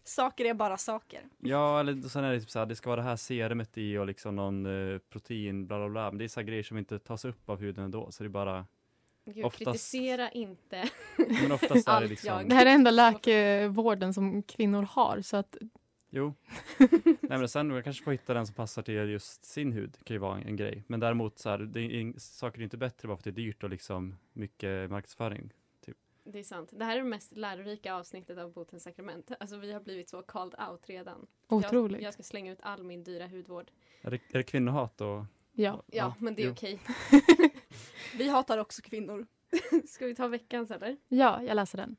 Saker 0.03 0.45
är 0.45 0.53
bara 0.53 0.77
saker. 0.77 1.29
Ja, 1.37 1.79
eller 1.79 2.01
sen 2.01 2.23
är 2.23 2.33
det 2.33 2.39
typ 2.39 2.49
så 2.49 2.59
här, 2.59 2.65
det 2.65 2.75
ska 2.75 2.89
vara 2.89 3.01
det 3.01 3.07
här 3.07 3.15
serumet 3.15 3.77
i 3.77 3.97
och 3.97 4.05
liksom 4.07 4.35
någon 4.35 4.65
eh, 4.93 4.97
protein, 4.99 5.67
bla 5.67 5.77
bla 5.77 5.89
bla. 5.89 6.11
Men 6.11 6.17
det 6.17 6.23
är 6.23 6.27
så 6.27 6.39
här 6.39 6.47
grejer 6.47 6.63
som 6.63 6.77
inte 6.77 6.99
tas 6.99 7.25
upp 7.25 7.49
av 7.49 7.59
huden 7.59 7.83
ändå, 7.85 8.11
så 8.11 8.23
det 8.23 8.27
är 8.27 8.29
bara, 8.29 8.65
Gud, 9.33 9.45
Oftast- 9.45 9.65
kritisera 9.65 10.29
inte. 10.31 10.89
men 11.17 11.51
oftast 11.51 11.87
är 11.87 11.91
det 11.91 11.91
Allt 11.97 12.09
liksom, 12.09 12.29
jag. 12.29 12.49
Det 12.49 12.55
här 12.55 12.65
är 12.65 12.69
enda 12.69 12.91
läkevården 12.91 14.13
som 14.13 14.43
kvinnor 14.43 14.83
har, 14.83 15.21
så 15.21 15.37
att 15.37 15.57
jo. 16.09 16.33
Nej 17.03 17.39
men 17.39 17.49
sen 17.49 17.67
man 17.67 17.83
kanske 17.83 18.03
får 18.03 18.11
hitta 18.11 18.33
den 18.33 18.45
som 18.47 18.55
passar 18.55 18.81
till 18.81 18.93
just 18.93 19.45
sin 19.45 19.71
hud, 19.71 19.97
kan 20.03 20.13
ju 20.15 20.19
vara 20.19 20.37
en, 20.37 20.47
en 20.47 20.55
grej. 20.55 20.83
Men 20.87 20.99
däremot 20.99 21.39
så 21.39 21.49
här, 21.49 21.57
det 21.57 21.81
är, 21.81 22.19
saker 22.19 22.59
är 22.59 22.63
inte 22.63 22.77
bättre 22.77 23.07
bara 23.07 23.17
för 23.17 23.21
att 23.21 23.23
det 23.35 23.41
är 23.41 23.45
dyrt 23.45 23.63
och 23.63 23.69
liksom 23.69 24.15
mycket 24.33 24.89
marknadsföring. 24.89 25.53
Det 26.23 26.39
är 26.39 26.43
sant. 26.43 26.69
Det 26.73 26.85
här 26.85 26.93
är 26.97 26.97
det 27.03 27.09
mest 27.09 27.35
lärorika 27.37 27.95
avsnittet 27.95 28.37
av 28.37 28.53
Botens 28.53 28.83
sakrament. 28.83 29.31
Alltså 29.39 29.57
vi 29.57 29.73
har 29.73 29.79
blivit 29.79 30.09
så 30.09 30.21
called 30.21 30.55
out 30.69 30.89
redan. 30.89 31.27
otroligt. 31.47 32.01
Jag, 32.01 32.07
jag 32.07 32.13
ska 32.13 32.23
slänga 32.23 32.51
ut 32.51 32.59
all 32.61 32.83
min 32.83 33.03
dyra 33.03 33.27
hudvård. 33.27 33.71
Är 34.01 34.11
det, 34.11 34.15
är 34.29 34.37
det 34.37 34.43
kvinnohat 34.43 35.01
och 35.01 35.25
Ja. 35.51 35.83
Ja, 35.87 36.13
men 36.19 36.35
det 36.35 36.41
är 36.41 36.45
jo. 36.45 36.51
okej. 36.51 36.79
Vi 38.17 38.29
hatar 38.29 38.57
också 38.57 38.81
kvinnor. 38.81 39.27
Ska 39.87 40.05
vi 40.05 40.15
ta 40.15 40.27
veckans 40.27 40.71
eller? 40.71 40.97
ja, 41.07 41.43
jag 41.43 41.55
läser 41.55 41.77
den. 41.77 41.95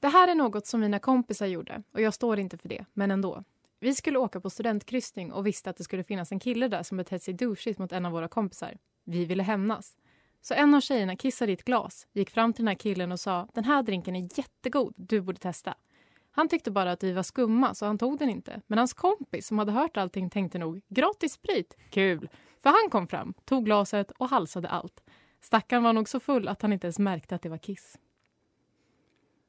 Det 0.00 0.08
här 0.08 0.28
är 0.28 0.34
något 0.34 0.66
som 0.66 0.80
mina 0.80 0.98
kompisar 0.98 1.46
gjorde 1.46 1.82
och 1.92 2.00
jag 2.00 2.14
står 2.14 2.38
inte 2.38 2.58
för 2.58 2.68
det, 2.68 2.84
men 2.92 3.10
ändå. 3.10 3.44
Vi 3.80 3.94
skulle 3.94 4.18
åka 4.18 4.40
på 4.40 4.50
studentkryssning 4.50 5.32
och 5.32 5.46
visste 5.46 5.70
att 5.70 5.76
det 5.76 5.84
skulle 5.84 6.04
finnas 6.04 6.32
en 6.32 6.40
kille 6.40 6.68
där 6.68 6.82
som 6.82 6.96
betett 6.96 7.22
sig 7.22 7.34
douchigt 7.34 7.78
mot 7.78 7.92
en 7.92 8.06
av 8.06 8.12
våra 8.12 8.28
kompisar. 8.28 8.78
Vi 9.04 9.24
ville 9.24 9.42
hämnas. 9.42 9.96
Så 10.40 10.54
en 10.54 10.74
av 10.74 10.80
tjejerna 10.80 11.16
kissade 11.16 11.52
i 11.52 11.54
ett 11.54 11.64
glas, 11.64 12.06
gick 12.12 12.30
fram 12.30 12.52
till 12.52 12.64
den 12.64 12.68
här 12.68 12.74
killen 12.74 13.12
och 13.12 13.20
sa 13.20 13.48
den 13.54 13.64
här 13.64 13.82
drinken 13.82 14.16
är 14.16 14.38
jättegod, 14.38 14.94
du 14.96 15.20
borde 15.20 15.38
testa. 15.38 15.74
Han 16.30 16.48
tyckte 16.48 16.70
bara 16.70 16.92
att 16.92 17.02
vi 17.02 17.12
var 17.12 17.22
skumma 17.22 17.74
så 17.74 17.86
han 17.86 17.98
tog 17.98 18.18
den 18.18 18.30
inte. 18.30 18.60
Men 18.66 18.78
hans 18.78 18.92
kompis 18.92 19.46
som 19.46 19.58
hade 19.58 19.72
hört 19.72 19.96
allting 19.96 20.30
tänkte 20.30 20.58
nog 20.58 20.80
gratis 20.88 21.32
sprit, 21.32 21.76
kul. 21.90 22.28
För 22.62 22.70
han 22.70 22.90
kom 22.90 23.06
fram, 23.06 23.34
tog 23.44 23.64
glaset 23.64 24.10
och 24.10 24.28
halsade 24.28 24.68
allt. 24.68 25.02
Stackaren 25.44 25.82
var 25.82 25.92
nog 25.92 26.08
så 26.08 26.20
full 26.20 26.48
att 26.48 26.62
han 26.62 26.72
inte 26.72 26.86
ens 26.86 26.98
märkte 26.98 27.34
att 27.34 27.42
det 27.42 27.48
var 27.48 27.58
kiss. 27.58 27.98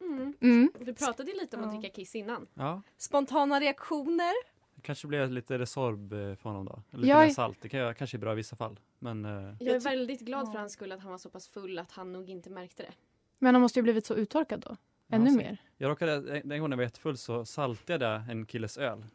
Mm. 0.02 0.34
Mm. 0.42 0.72
Du 0.80 0.94
pratade 0.94 1.32
ju 1.32 1.38
lite 1.38 1.58
om 1.58 1.64
att 1.64 1.72
dricka 1.72 1.96
kiss 1.96 2.16
innan. 2.16 2.48
Ja, 2.54 2.82
Spontana 2.98 3.60
reaktioner? 3.60 4.34
kanske 4.82 5.08
blir 5.08 5.28
lite 5.28 5.58
Resorb 5.60 6.14
eh, 6.14 6.36
för 6.36 6.50
honom 6.50 6.66
då. 6.66 6.84
Lite 6.98 7.08
Jag 7.08 7.26
mer 7.26 7.30
salt, 7.34 7.58
det 7.62 7.70
kan 7.70 7.80
jag, 7.80 7.98
kanske 7.98 8.18
är 8.18 8.20
bra 8.20 8.32
i 8.32 8.36
vissa 8.36 8.56
fall. 8.56 8.80
Men 9.00 9.26
eh, 9.26 9.56
Jag 9.60 9.76
är 9.76 9.80
väldigt 9.80 10.22
glad 10.22 10.52
för 10.52 10.60
hans 10.60 10.74
skull 10.74 10.92
att 10.92 11.00
han 11.00 11.12
var 11.12 11.18
så 11.18 11.30
pass 11.30 11.48
full 11.48 11.80
att 11.80 11.92
han 11.92 12.14
nog 12.14 12.30
inte 12.30 12.50
märkte 12.50 12.84
det. 12.84 12.94
Men 13.40 13.56
han 13.56 13.62
måste 13.62 13.80
ju 13.80 13.84
blivit 13.84 14.06
så 14.06 14.16
uttorkad 14.16 14.60
då. 14.60 14.78
Ännu 15.10 15.30
Ja, 15.30 15.38
mer. 15.38 15.58
jag 15.78 15.90
råkade, 15.90 16.22
den 16.22 16.60
gången 16.60 16.72
jag 16.72 16.78
var 16.78 16.84
jättefull 16.84 17.18
så 17.18 17.46
saltade 17.46 18.06
jag 18.06 18.30
en 18.30 18.46
killes 18.46 18.78
öl. 18.78 19.06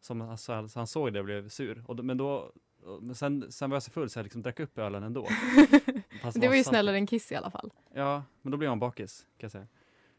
Som 0.00 0.20
alltså, 0.20 0.68
så 0.68 0.78
han 0.80 0.86
såg 0.86 1.12
det 1.12 1.18
och 1.18 1.24
blev 1.24 1.48
sur. 1.48 1.84
Och, 1.86 2.04
men 2.04 2.16
då, 2.16 2.52
men 3.00 3.14
sen, 3.14 3.52
sen 3.52 3.70
var 3.70 3.76
jag 3.76 3.82
så 3.82 3.90
full 3.90 4.10
så 4.10 4.18
jag 4.18 4.24
liksom 4.24 4.42
drack 4.42 4.60
upp 4.60 4.78
ölen 4.78 5.02
ändå. 5.02 5.26
Fast 6.22 6.40
Det 6.40 6.48
var 6.48 6.54
ju 6.54 6.62
saltigt. 6.62 6.68
snällare 6.68 6.96
än 6.96 7.06
kiss 7.06 7.32
i 7.32 7.34
alla 7.34 7.50
fall. 7.50 7.72
Ja, 7.94 8.22
men 8.42 8.50
då 8.50 8.56
blev 8.58 8.70
man 8.70 8.78
bakis 8.78 9.20
kan 9.20 9.28
jag 9.38 9.52
säga. 9.52 9.66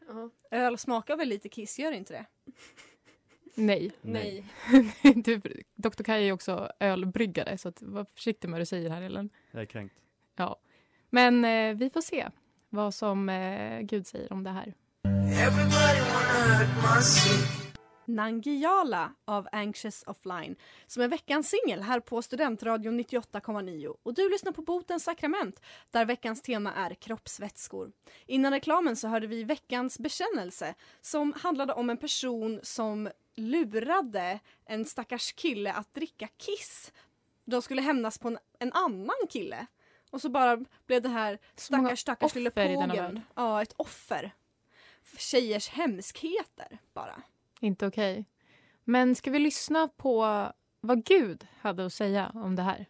Ja. 0.08 0.30
Öl 0.50 0.78
smakar 0.78 1.16
väl 1.16 1.28
lite 1.28 1.48
kiss, 1.48 1.78
gör 1.78 1.92
inte 1.92 2.12
det? 2.12 2.26
Nej. 3.54 3.92
Nej. 4.02 4.44
du, 5.14 5.40
Dr. 5.74 6.02
Kaj 6.02 6.28
är 6.28 6.32
också 6.32 6.72
ölbryggare 6.80 7.58
så 7.58 7.68
att 7.68 7.82
var 7.82 8.06
försiktig 8.14 8.48
med 8.48 8.52
vad 8.52 8.60
du 8.60 8.66
säger 8.66 8.90
här 8.90 9.02
Ellen. 9.02 9.30
Jag 9.50 9.62
är 9.62 9.66
kränkt. 9.66 9.94
Men 11.10 11.44
eh, 11.44 11.74
vi 11.76 11.90
får 11.90 12.00
se 12.00 12.28
vad 12.68 12.94
som 12.94 13.28
eh, 13.28 13.80
Gud 13.80 14.06
säger 14.06 14.32
om 14.32 14.44
det 14.44 14.50
här. 14.50 14.74
Nangijala 18.04 19.14
av 19.24 19.48
Anxious 19.52 20.04
Offline 20.06 20.56
som 20.86 21.02
är 21.02 21.08
veckans 21.08 21.48
singel 21.48 21.82
här 21.82 22.00
på 22.00 22.22
Studentradion 22.22 23.00
98,9 23.00 23.96
och 24.02 24.14
du 24.14 24.30
lyssnar 24.30 24.52
på 24.52 24.62
Botens 24.62 25.04
sakrament 25.04 25.62
där 25.90 26.04
veckans 26.04 26.42
tema 26.42 26.72
är 26.74 26.94
kroppsvätskor. 26.94 27.92
Innan 28.26 28.52
reklamen 28.52 28.96
så 28.96 29.08
hörde 29.08 29.26
vi 29.26 29.44
veckans 29.44 29.98
bekännelse 29.98 30.74
som 31.00 31.32
handlade 31.42 31.72
om 31.72 31.90
en 31.90 31.96
person 31.96 32.60
som 32.62 33.10
lurade 33.34 34.40
en 34.64 34.84
stackars 34.84 35.32
kille 35.32 35.72
att 35.72 35.94
dricka 35.94 36.28
kiss. 36.36 36.92
De 37.44 37.62
skulle 37.62 37.82
hämnas 37.82 38.18
på 38.18 38.28
en, 38.28 38.38
en 38.58 38.72
annan 38.72 39.26
kille. 39.30 39.66
Och 40.10 40.20
så 40.20 40.28
bara 40.28 40.64
blev 40.86 41.02
det 41.02 41.08
här 41.08 41.38
stackars 41.56 42.00
stackars 42.00 42.34
lille 42.34 42.50
pågen. 42.50 43.20
Ja, 43.34 43.62
ett 43.62 43.74
offer. 43.76 44.34
Tjejers 45.18 45.68
hemskheter 45.68 46.78
bara. 46.92 47.22
Inte 47.62 47.86
okej. 47.86 48.24
Men 48.84 49.14
ska 49.14 49.30
vi 49.30 49.38
lyssna 49.38 49.88
på 49.88 50.48
vad 50.80 51.04
Gud 51.04 51.46
hade 51.58 51.86
att 51.86 51.92
säga 51.92 52.32
om 52.34 52.56
det 52.56 52.62
här? 52.62 52.86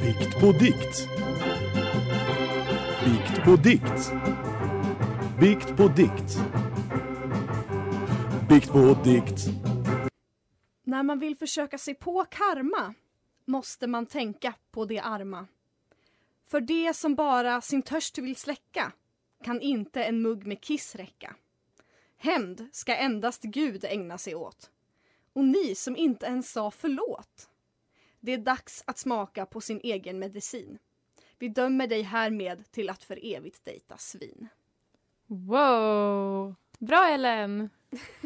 Bikt 0.00 0.40
på 0.40 0.52
dikt. 0.52 1.08
Bikt 3.04 3.44
på 3.44 3.56
dikt. 3.56 4.12
Bikt 5.40 5.76
på 5.76 5.88
dikt. 5.88 6.38
Bikt 8.48 8.72
på 8.72 8.96
dikt. 9.04 9.46
När 10.84 11.02
man 11.02 11.18
vill 11.18 11.36
försöka 11.36 11.78
sig 11.78 11.94
på 11.94 12.24
karma 12.24 12.94
måste 13.44 13.86
man 13.86 14.06
tänka 14.06 14.54
på 14.70 14.84
det 14.84 15.00
arma. 15.00 15.46
För 16.50 16.60
det 16.60 16.96
som 16.96 17.14
bara 17.14 17.60
sin 17.60 17.82
törst 17.82 18.18
vill 18.18 18.36
släcka 18.36 18.92
kan 19.46 19.60
inte 19.60 20.04
en 20.04 20.22
mugg 20.22 20.46
med 20.46 20.60
kiss 20.60 20.94
räcka. 20.94 21.36
Hämnd 22.16 22.68
ska 22.72 22.96
endast 22.96 23.42
Gud 23.42 23.84
ägna 23.84 24.18
sig 24.18 24.34
åt. 24.34 24.70
Och 25.32 25.44
ni 25.44 25.74
som 25.74 25.96
inte 25.96 26.26
ens 26.26 26.52
sa 26.52 26.70
förlåt. 26.70 27.50
Det 28.20 28.32
är 28.32 28.38
dags 28.38 28.82
att 28.86 28.98
smaka 28.98 29.46
på 29.46 29.60
sin 29.60 29.80
egen 29.84 30.18
medicin. 30.18 30.78
Vi 31.38 31.48
dömer 31.48 31.86
dig 31.86 32.02
härmed 32.02 32.70
till 32.70 32.90
att 32.90 33.02
för 33.02 33.34
evigt 33.34 33.64
dejta 33.64 33.96
svin. 33.96 34.48
Wow! 35.26 36.54
Bra 36.78 37.08
Ellen! 37.08 37.70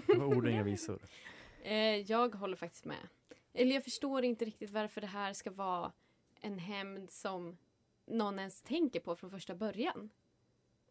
Det 0.07 0.19
var 0.19 0.27
ord 0.27 0.45
och 0.45 0.51
inga 0.51 0.63
visor. 0.63 0.99
Eh, 1.63 1.97
jag 1.97 2.35
håller 2.35 2.57
faktiskt 2.57 2.85
med. 2.85 3.09
Eller 3.53 3.75
jag 3.75 3.85
förstår 3.85 4.25
inte 4.25 4.45
riktigt 4.45 4.71
varför 4.71 5.01
det 5.01 5.07
här 5.07 5.33
ska 5.33 5.51
vara 5.51 5.93
en 6.41 6.59
hämnd 6.59 7.11
som 7.11 7.57
någon 8.07 8.39
ens 8.39 8.63
tänker 8.63 9.01
på 9.01 9.17
från 9.17 9.31
första 9.31 9.55
början. 9.55 10.11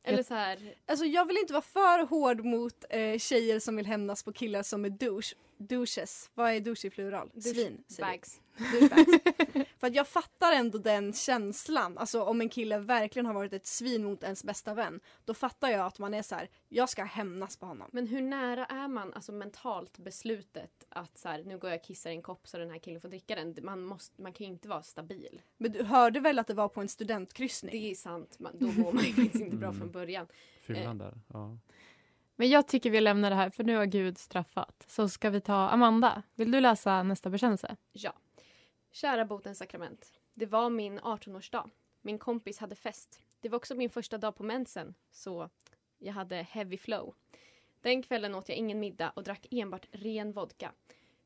Eller 0.03 0.23
så 0.23 0.33
här, 0.33 0.75
Alltså 0.85 1.05
jag 1.05 1.25
vill 1.25 1.37
inte 1.37 1.53
vara 1.53 1.61
för 1.61 2.05
hård 2.05 2.45
mot 2.45 2.85
eh, 2.89 3.17
tjejer 3.17 3.59
som 3.59 3.75
vill 3.75 3.85
hämnas 3.85 4.23
på 4.23 4.33
killar 4.33 4.63
som 4.63 4.85
är 4.85 4.89
douche. 4.89 5.35
Douches. 5.59 6.29
Vad 6.33 6.51
är 6.51 6.59
douche 6.59 6.85
i 6.87 6.89
plural? 6.89 7.31
Svin. 7.41 7.83
bags. 7.99 8.41
Douchebags. 8.71 9.23
För 9.79 9.87
att 9.87 9.95
jag 9.95 10.07
fattar 10.07 10.53
ändå 10.53 10.77
den 10.77 11.13
känslan. 11.13 11.97
Alltså 11.97 12.23
om 12.23 12.41
en 12.41 12.49
kille 12.49 12.77
verkligen 12.77 13.25
har 13.25 13.33
varit 13.33 13.53
ett 13.53 13.65
svin 13.67 14.03
mot 14.03 14.23
ens 14.23 14.43
bästa 14.43 14.73
vän. 14.73 14.99
Då 15.25 15.33
fattar 15.33 15.69
jag 15.69 15.85
att 15.85 15.99
man 15.99 16.13
är 16.13 16.21
så 16.21 16.35
här, 16.35 16.49
jag 16.69 16.89
ska 16.89 17.03
hämnas 17.03 17.57
på 17.57 17.65
honom. 17.65 17.89
Men 17.93 18.07
hur 18.07 18.21
nära 18.21 18.65
är 18.65 18.87
man 18.87 19.13
alltså 19.13 19.31
mentalt 19.31 19.97
beslutet 19.97 20.83
att 20.89 21.17
så 21.17 21.29
här, 21.29 21.43
nu 21.43 21.57
går 21.57 21.69
jag 21.69 21.79
och 21.79 21.85
kissar 21.85 22.09
i 22.09 22.13
en 22.13 22.21
kopp 22.21 22.47
så 22.47 22.57
den 22.57 22.69
här 22.69 22.79
killen 22.79 23.01
får 23.01 23.09
dricka 23.09 23.35
den. 23.35 23.55
Man, 23.61 23.83
måste, 23.83 24.21
man 24.21 24.33
kan 24.33 24.47
ju 24.47 24.53
inte 24.53 24.67
vara 24.67 24.83
stabil. 24.83 25.41
Men 25.57 25.71
du 25.71 25.83
hörde 25.83 26.19
väl 26.19 26.39
att 26.39 26.47
det 26.47 26.53
var 26.53 26.67
på 26.67 26.81
en 26.81 26.89
studentkryssning? 26.89 27.71
Det 27.71 27.91
är 27.91 27.95
sant, 27.95 28.35
man, 28.39 28.51
då 28.59 28.71
mår 28.71 28.91
man 28.91 29.03
ju 29.03 29.13
faktiskt 29.13 29.43
inte 29.43 29.55
bra 29.57 29.69
Mm. 29.69 29.79
från 29.79 29.91
början. 29.91 30.27
Fyllan 30.61 30.97
där. 30.97 31.13
Ja. 31.33 31.57
Men 32.39 32.49
jag 32.49 32.67
tycker 32.67 32.89
vi 32.89 33.01
lämnar 33.01 33.29
det 33.29 33.35
här 33.35 33.49
för 33.49 33.63
nu 33.63 33.75
har 33.75 33.85
Gud 33.85 34.17
straffat. 34.17 34.85
Så 34.87 35.09
ska 35.09 35.29
vi 35.29 35.41
ta 35.41 35.53
Amanda. 35.53 36.23
Vill 36.35 36.51
du 36.51 36.59
läsa 36.59 37.03
nästa 37.03 37.29
bekännelse? 37.29 37.75
Ja. 37.91 38.13
Kära 38.91 39.25
botens 39.25 39.57
sakrament. 39.57 40.19
Det 40.33 40.45
var 40.45 40.69
min 40.69 40.99
18-årsdag. 40.99 41.69
Min 42.01 42.19
kompis 42.19 42.59
hade 42.59 42.75
fest. 42.75 43.21
Det 43.41 43.49
var 43.49 43.55
också 43.57 43.75
min 43.75 43.89
första 43.89 44.17
dag 44.17 44.35
på 44.35 44.43
mensen, 44.43 44.93
så 45.11 45.49
jag 45.97 46.13
hade 46.13 46.35
heavy 46.35 46.77
flow. 46.77 47.13
Den 47.81 48.03
kvällen 48.03 48.35
åt 48.35 48.49
jag 48.49 48.57
ingen 48.57 48.79
middag 48.79 49.11
och 49.15 49.23
drack 49.23 49.47
enbart 49.51 49.87
ren 49.91 50.31
vodka. 50.31 50.71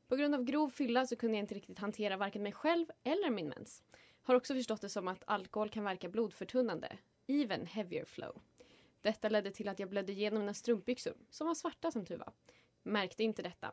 På 0.08 0.16
grund 0.16 0.34
av 0.34 0.44
grov 0.44 0.68
fylla 0.68 1.06
så 1.06 1.16
kunde 1.16 1.36
jag 1.36 1.42
inte 1.42 1.54
riktigt 1.54 1.78
hantera 1.78 2.16
varken 2.16 2.42
mig 2.42 2.52
själv 2.52 2.86
eller 3.04 3.30
min 3.30 3.48
mens. 3.48 3.82
Har 4.22 4.34
också 4.34 4.54
förstått 4.54 4.80
det 4.80 4.88
som 4.88 5.08
att 5.08 5.24
alkohol 5.26 5.68
kan 5.68 5.84
verka 5.84 6.08
blodförtunnande. 6.08 6.98
Even 7.26 7.66
heavier 7.66 8.04
flow. 8.04 8.40
Detta 9.04 9.28
ledde 9.28 9.50
till 9.50 9.68
att 9.68 9.78
jag 9.78 9.88
blödde 9.88 10.12
igenom 10.12 10.38
mina 10.40 10.54
strumpbyxor, 10.54 11.14
som 11.30 11.46
var 11.46 11.54
svarta 11.54 11.90
som 11.90 12.06
tur 12.06 12.16
var. 12.16 12.32
Märkte 12.82 13.24
inte 13.24 13.42
detta. 13.42 13.72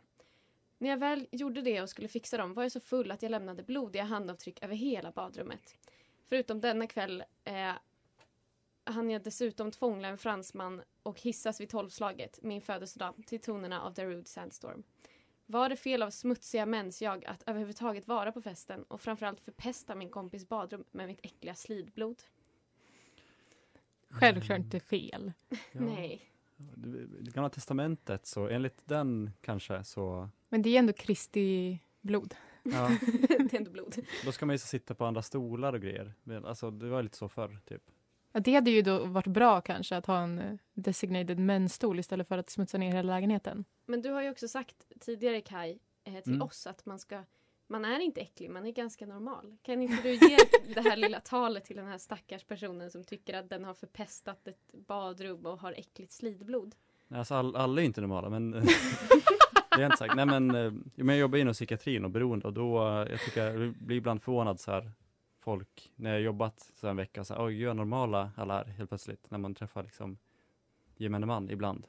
När 0.77 0.89
jag 0.89 0.97
väl 0.97 1.27
gjorde 1.31 1.61
det 1.61 1.81
och 1.81 1.89
skulle 1.89 2.07
fixa 2.07 2.37
dem 2.37 2.53
var 2.53 2.63
jag 2.63 2.71
så 2.71 2.79
full 2.79 3.11
att 3.11 3.21
jag 3.21 3.29
lämnade 3.29 3.63
blodiga 3.63 4.03
handavtryck 4.03 4.63
över 4.63 4.75
hela 4.75 5.11
badrummet. 5.11 5.75
Förutom 6.29 6.59
denna 6.59 6.87
kväll 6.87 7.23
eh, 7.43 7.73
hann 8.83 9.09
jag 9.09 9.23
dessutom 9.23 9.71
tvångla 9.71 10.07
en 10.07 10.17
fransman 10.17 10.81
och 11.03 11.21
hissas 11.21 11.61
vid 11.61 11.69
tolvslaget, 11.69 12.39
min 12.41 12.61
födelsedag, 12.61 13.23
till 13.25 13.41
tonerna 13.41 13.81
av 13.81 13.93
The 13.93 14.05
Rude 14.05 14.29
Sandstorm. 14.29 14.83
Var 15.45 15.69
det 15.69 15.75
fel 15.75 16.03
av 16.03 16.09
smutsiga 16.09 16.65
mäns 16.65 17.01
jag 17.01 17.25
att 17.25 17.43
överhuvudtaget 17.45 18.07
vara 18.07 18.31
på 18.31 18.41
festen 18.41 18.83
och 18.83 19.01
framförallt 19.01 19.41
förpesta 19.41 19.95
min 19.95 20.09
kompis 20.09 20.49
badrum 20.49 20.83
med 20.91 21.07
mitt 21.07 21.25
äckliga 21.25 21.55
slidblod? 21.55 22.23
Självklart 24.11 24.59
inte 24.59 24.79
fel. 24.79 25.31
Ja. 25.71 25.81
Nej. 25.81 26.27
Det 26.77 27.31
gamla 27.31 27.49
testamentet, 27.49 28.25
så 28.25 28.47
enligt 28.47 28.81
den 28.87 29.31
kanske 29.41 29.83
så, 29.83 30.29
Men 30.49 30.61
det 30.61 30.69
är 30.69 30.79
ändå 30.79 30.93
Kristi 30.93 31.79
blod. 32.01 32.35
ja, 32.63 32.91
det 33.39 33.53
är 33.53 33.57
ändå 33.57 33.71
blod. 33.71 33.95
då 34.25 34.31
ska 34.31 34.45
man 34.45 34.53
ju 34.53 34.57
så 34.57 34.67
sitta 34.67 34.95
på 34.95 35.05
andra 35.05 35.21
stolar 35.21 35.73
och 35.73 35.81
grejer. 35.81 36.13
Men, 36.23 36.45
Alltså 36.45 36.71
det 36.71 36.89
var 36.89 37.03
lite 37.03 37.17
så 37.17 37.29
förr, 37.29 37.59
typ. 37.65 37.81
Ja, 38.31 38.39
det 38.39 38.53
hade 38.53 38.71
ju 38.71 38.81
då 38.81 39.05
varit 39.05 39.27
bra 39.27 39.61
kanske 39.61 39.97
att 39.97 40.05
ha 40.05 40.19
en 40.23 40.39
eh, 40.39 40.53
designated 40.73 41.39
menstol 41.39 41.99
istället 41.99 42.27
för 42.27 42.37
att 42.37 42.49
smutsa 42.49 42.77
ner 42.77 42.91
hela 42.91 43.13
lägenheten. 43.13 43.65
Men 43.85 44.01
du 44.01 44.09
har 44.09 44.21
ju 44.21 44.29
också 44.31 44.47
sagt 44.47 44.75
tidigare 44.99 45.41
Kai 45.41 45.79
eh, 46.03 46.13
till 46.19 46.33
Mm. 46.33 46.41
oss 46.47 46.67
att 46.67 46.85
man 46.85 46.99
ska 46.99 47.23
man 47.71 47.85
är 47.85 47.99
inte 47.99 48.21
äcklig, 48.21 48.49
man 48.49 48.65
är 48.65 48.71
ganska 48.71 49.05
normal. 49.05 49.57
Kan 49.61 49.81
inte 49.81 50.03
du 50.03 50.13
ge 50.13 50.37
det 50.75 50.81
här 50.81 50.95
lilla 50.95 51.19
talet 51.19 51.65
till 51.65 51.75
den 51.75 51.87
här 51.87 51.97
stackars 51.97 52.43
personen 52.43 52.91
som 52.91 53.03
tycker 53.03 53.33
att 53.33 53.49
den 53.49 53.63
har 53.65 53.73
förpestat 53.73 54.47
ett 54.47 54.71
badrum 54.87 55.45
och 55.45 55.59
har 55.59 55.71
äckligt 55.71 56.11
slidblod? 56.11 56.75
Alltså 57.09 57.35
all, 57.35 57.55
alla 57.55 57.81
är 57.81 57.85
inte 57.85 58.01
normala, 58.01 58.29
men 58.29 58.51
det 58.51 58.67
jag 59.71 59.85
inte 59.85 59.97
sagt. 59.97 60.15
Nej 60.15 60.25
men, 60.25 60.55
eh, 60.55 60.71
men 60.95 61.07
jag 61.07 61.17
jobbar 61.17 61.37
inom 61.37 61.53
psykiatrin 61.53 62.05
och 62.05 62.11
beroende 62.11 62.47
och 62.47 62.53
då, 62.53 62.87
eh, 62.87 63.11
jag 63.11 63.19
tycker 63.19 63.51
jag 63.51 63.73
blir 63.73 63.97
ibland 63.97 64.21
förvånad 64.21 64.59
så 64.59 64.71
här, 64.71 64.91
folk, 65.39 65.91
när 65.95 66.11
jag 66.11 66.21
jobbat 66.21 66.71
så 66.75 66.87
här 66.87 66.91
en 66.91 66.97
vecka, 66.97 67.23
så 67.23 67.33
här, 67.33 67.45
oj 67.45 67.65
vad 67.65 67.75
normala 67.75 68.31
alla 68.37 68.63
är 68.63 68.65
helt 68.65 68.89
plötsligt, 68.89 69.31
när 69.31 69.37
man 69.37 69.55
träffar 69.55 69.83
liksom 69.83 70.17
gemene 70.97 71.25
man 71.25 71.49
ibland. 71.49 71.87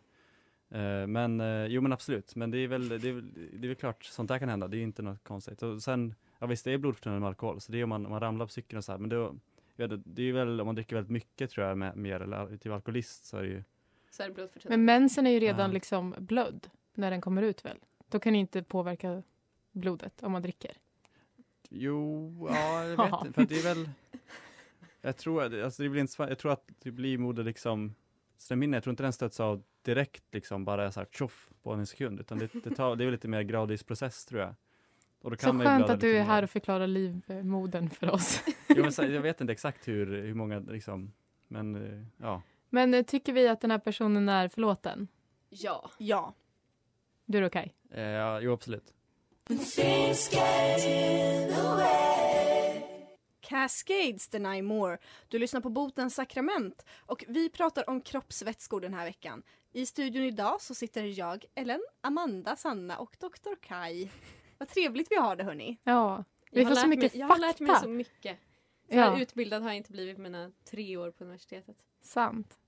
Eh, 0.75 1.07
men, 1.07 1.41
eh, 1.41 1.67
jo 1.67 1.81
men 1.83 1.93
absolut, 1.93 2.35
men 2.37 2.51
det 2.51 2.59
är 2.59 2.69
väl, 2.69 2.89
det 2.89 3.09
är, 3.09 3.13
väl- 3.13 3.33
det 3.53 3.67
är 3.67 3.69
väl 3.69 3.75
klart, 3.77 4.05
sånt 4.05 4.29
där 4.29 4.39
kan 4.39 4.49
hända, 4.49 4.69
det 4.69 4.77
är 4.77 4.83
inte 4.83 5.03
något 5.03 5.25
konstigt. 5.25 5.63
Och 5.63 5.83
sen, 5.83 6.15
ja 6.39 6.47
visst 6.47 6.65
det 6.65 6.73
är 6.73 6.79
blodförtunnande 6.79 7.21
med 7.21 7.29
alkohol, 7.29 7.61
så 7.61 7.73
det 7.73 7.79
är 7.79 7.83
om 7.83 7.89
man, 7.89 8.07
om 8.07 8.13
man 8.13 8.21
ramlar 8.21 8.47
på 8.47 8.53
cykeln 8.53 8.77
och 8.79 8.85
så 8.85 8.93
här, 8.93 8.99
men 8.99 9.11
då, 9.11 9.35
inte, 9.77 9.97
det 10.05 10.23
är 10.23 10.33
väl 10.33 10.61
om 10.61 10.67
man 10.67 10.75
dricker 10.75 10.97
väldigt 10.97 11.11
mycket 11.11 11.51
tror 11.51 11.67
jag, 11.67 11.79
med, 11.79 11.97
mer 11.97 12.21
eller 12.21 12.57
typ 12.57 12.73
alkoholist 12.73 13.25
så 13.25 13.37
är 13.37 13.43
det 13.43 13.49
ju, 13.49 13.63
Så 14.11 14.23
är 14.23 14.29
det. 14.29 14.69
Men 14.69 14.85
mensen 14.85 15.27
är 15.27 15.31
ju 15.31 15.41
redan 15.41 15.71
Ja. 15.71 15.75
liksom 15.75 16.15
blödd 16.19 16.71
när 16.95 17.11
den 17.11 17.21
kommer 17.21 17.43
ut 17.43 17.65
väl? 17.65 17.79
Då 18.09 18.19
kan 18.21 18.33
det 18.33 18.39
inte 18.39 18.63
påverka 18.63 19.23
blodet 19.73 20.23
om 20.23 20.33
man 20.33 20.43
dricker. 20.43 20.73
jo, 21.71 22.47
ja, 22.51 22.85
jag 22.85 22.99
Ja. 22.99 23.05
vet 23.05 23.27
inte, 23.27 23.33
för 23.41 23.47
det 23.55 23.59
är 23.61 23.75
väl, 23.75 23.89
jag 25.01 25.17
tror, 25.17 25.43
att- 25.43 25.65
alltså 25.65 25.83
det 25.83 25.89
blir 25.89 26.01
inte, 26.01 26.23
jag 26.23 26.39
tror 26.39 26.53
att 26.53 26.71
typ 26.81 26.99
livmoder 26.99 27.45
liksom, 27.45 27.95
strömhinnan, 28.43 28.75
jag 28.75 28.83
tror 28.83 28.93
inte 28.93 29.03
den 29.03 29.13
stöts 29.13 29.41
av 29.41 29.63
direkt 29.83 30.25
liksom 30.35 30.65
bara 30.65 30.93
så 30.93 31.01
här 31.01 31.07
tjoff 31.13 31.49
på 31.63 31.73
en 31.73 31.87
sekund, 31.87 32.21
utan 32.21 32.39
det, 32.39 32.51
det, 32.65 32.71
tar, 32.71 32.97
det 32.97 33.05
är 33.05 33.11
lite 33.11 33.29
mer 33.29 33.43
gradvis 33.43 33.83
process 33.83 34.25
tror 34.25 34.41
jag. 34.41 34.55
Och 35.23 35.31
då 35.31 35.37
Så 35.37 35.53
man 35.53 35.67
ju 35.67 35.67
skönt 35.67 35.91
att 35.91 36.01
du 36.01 36.17
är 36.17 36.23
här 36.23 36.43
och 36.43 36.51
förklarar 36.51 36.87
livmodern 36.87 37.91
för 37.91 38.11
oss. 38.11 38.43
Jo, 38.69 38.83
men 38.83 38.93
så, 38.93 39.03
jag 39.03 39.21
vet 39.21 39.41
inte 39.41 39.53
exakt 39.53 39.89
hur, 39.89 40.23
hur 40.23 40.35
många 40.35 40.59
liksom, 40.59 41.13
men 41.49 41.75
eh, 41.75 42.07
ja. 42.17 42.43
Men 42.71 42.95
eh, 42.95 43.03
tycker 43.03 43.33
vi 43.33 43.49
att 43.49 43.61
den 43.61 43.71
här 43.71 43.79
personen 43.79 44.29
är 44.29 44.49
förlåten? 44.49 45.09
Ja. 45.49 45.91
Ja. 45.99 46.35
Du 47.25 47.39
är 47.39 47.47
okej? 47.47 47.75
Eh, 47.91 48.03
ja, 48.03 48.41
jo 48.41 48.53
absolut. 48.53 48.95
Cascades 53.53 54.29
Deny 54.29 54.63
More. 54.63 54.99
Du 55.29 55.39
lyssnar 55.39 55.61
på 55.61 55.71
Botens 55.71 56.15
sakrament 56.15 56.87
och 57.07 57.25
vi 57.29 57.51
pratar 57.51 57.91
om 57.91 58.01
kroppsvätskor 58.01 58.81
den 58.81 58.95
här 58.95 59.05
veckan. 59.05 59.43
I 59.73 59.87
studion 59.87 60.23
idag 60.23 60.61
så 60.61 60.75
sitter 60.75 61.19
jag, 61.19 61.45
Ellen, 61.55 61.81
Amanda, 62.01 62.57
Sanna 62.57 62.99
och 62.99 63.17
Dr. 63.21 63.55
Kai. 63.63 64.11
Vad 64.59 64.69
trevligt 64.69 65.11
vi 65.11 65.17
har 65.17 65.37
det 65.37 65.45
hörni. 65.45 65.79
Ja. 65.85 66.25
Vi 66.51 66.63
får 66.65 66.69
har, 66.69 66.77
så 66.77 66.89
mycket 66.89 67.13
mig, 67.13 67.21
jag 67.21 67.27
har 67.27 67.39
lärt 67.39 67.61
mig 67.61 67.77
så 67.83 67.89
mycket. 67.89 68.39
Så 68.91 68.97
Ja. 68.97 69.03
här 69.11 69.21
utbildad 69.23 69.63
har 69.63 69.69
jag 69.69 69.77
inte 69.77 69.93
blivit 69.93 70.19
mina 70.19 70.53
tre 70.71 70.97
år 70.97 71.11
på 71.11 71.25
universitetet. 71.25 71.77
Sant. 72.03 72.59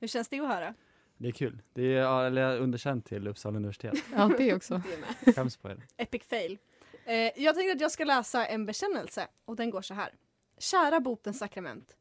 Hur 0.00 0.08
känns 0.08 0.28
det 0.28 0.40
att 0.40 0.48
höra? 0.48 0.74
Det 1.16 1.28
är 1.28 1.32
kul. 1.32 1.62
Det 1.72 1.82
är, 1.82 2.00
ja, 2.00 2.26
eller 2.26 2.42
jag 2.42 2.52
är 2.52 2.58
underkänt 2.58 3.06
till 3.06 3.28
Uppsala 3.28 3.56
universitet. 3.56 4.04
Ja, 4.16 4.30
det 4.38 4.54
också. 4.54 4.74
Det 4.88 4.94
är 4.94 4.98
med. 5.24 5.34
Skäms 5.34 5.56
på 5.56 5.70
er. 5.70 5.86
Epic 5.96 6.22
fail. 6.24 6.58
Eh, 7.04 7.14
jag 7.42 7.54
tänkte 7.54 7.72
att 7.72 7.80
jag 7.80 7.90
ska 7.92 8.04
läsa 8.04 8.46
en 8.46 8.66
bekännelse 8.66 9.28
och 9.44 9.56
den 9.56 9.70
går 9.70 9.82
så 9.82 9.94
här. 9.94 10.10
Kära 10.58 11.00
botens 11.00 11.38
sakrament. 11.38 11.96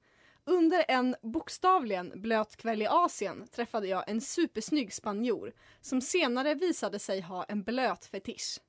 Under 0.45 0.85
en 0.87 1.15
bokstavligen 1.21 2.11
blöt 2.15 2.55
kväll 2.55 2.81
i 2.81 2.87
Asien 2.87 3.47
träffade 3.47 3.87
jag 3.87 4.09
en 4.09 4.21
supersnygg 4.21 4.93
spanjor 4.93 5.53
som 5.81 6.01
senare 6.01 6.53
visade 6.53 6.99
sig 6.99 7.21
ha 7.21 7.43
en 7.43 7.63
blöt 7.63 8.05
fetisch. 8.05 8.59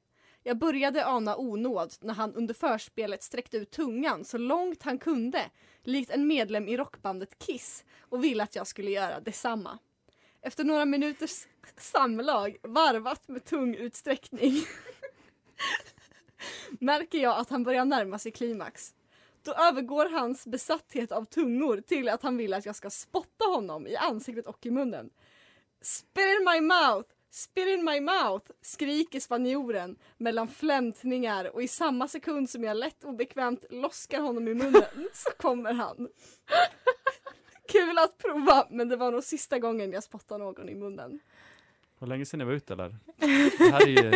Jag 0.43 0.59
började 0.59 1.07
ana 1.07 1.37
onåd 1.37 1.95
när 2.01 2.15
han 2.15 2.35
under 2.35 2.55
förspelet 2.55 3.23
sträckte 3.23 3.57
ut 3.57 3.71
tungan 3.71 4.25
så 4.25 4.39
långt 4.39 4.83
han 4.83 4.99
kunde, 4.99 5.51
likt 5.83 6.11
en 6.11 6.27
medlem 6.27 6.69
i 6.69 6.77
rockbandet 6.77 7.39
Kiss, 7.39 7.85
och 8.01 8.25
ville 8.25 8.43
att 8.43 8.57
jag 8.57 8.67
skulle 8.67 8.91
göra 8.91 9.21
detsamma. 9.21 9.79
Efter 10.41 10.65
några 10.65 10.85
minuters 10.85 11.47
samlag, 11.77 12.57
varvat 12.63 13.29
med 13.29 13.45
tung 13.45 13.75
utsträckning, 13.75 14.55
märker 16.81 17.19
jag 17.19 17.39
att 17.39 17.51
han 17.51 17.65
börjar 17.65 17.85
närma 17.85 18.19
sig 18.19 18.33
klimax. 18.33 18.95
Då 19.45 19.53
övergår 19.53 20.09
hans 20.09 20.47
besatthet 20.47 21.13
av 21.13 21.25
tungor 21.25 21.81
till 21.81 22.09
att 22.09 22.23
han 22.23 22.37
vill 22.37 22.55
att 22.55 22.67
jag 22.67 22.77
ska 22.77 22.91
spotta 22.91 23.45
honom 23.45 23.87
i 23.87 23.97
ansiktet 23.97 24.47
och 24.47 24.67
i 24.67 24.71
munnen. 24.71 25.11
Spit 25.81 26.39
in 26.39 26.45
my 26.53 26.61
mouth! 26.61 27.09
Spit 27.31 27.69
in 27.69 27.85
my 27.85 28.01
mouth! 28.01 28.51
skriker 28.63 29.21
spanjoren 29.21 29.97
mellan 30.17 30.49
flämtningar 30.49 31.55
och 31.55 31.63
i 31.63 31.69
samma 31.69 32.09
sekund 32.09 32.51
som 32.51 32.65
jag 32.65 32.77
lätt 32.77 33.05
obekvämt 33.05 33.65
loskar 33.71 34.21
honom 34.21 34.49
i 34.49 34.55
munnen 34.55 34.83
så 35.13 35.31
kommer 35.31 35.73
han. 35.73 36.09
Kul 37.69 37.99
att 37.99 38.19
prova 38.19 38.67
men 38.71 38.89
det 38.89 38.97
var 38.97 39.13
nog 39.13 39.25
sista 39.25 39.59
gången 39.59 39.93
jag 39.93 40.05
spottade 40.05 40.45
någon 40.45 40.69
i 40.69 40.75
munnen. 40.75 41.21
Var 41.99 42.09
länge 42.09 42.27
sedan 42.27 42.41
jag 42.41 42.47
var 42.47 42.55
ute 42.55 42.73
eller? 42.73 42.97
Det 43.59 43.71
här 43.73 43.89
är 43.89 44.03
ju, 44.03 44.11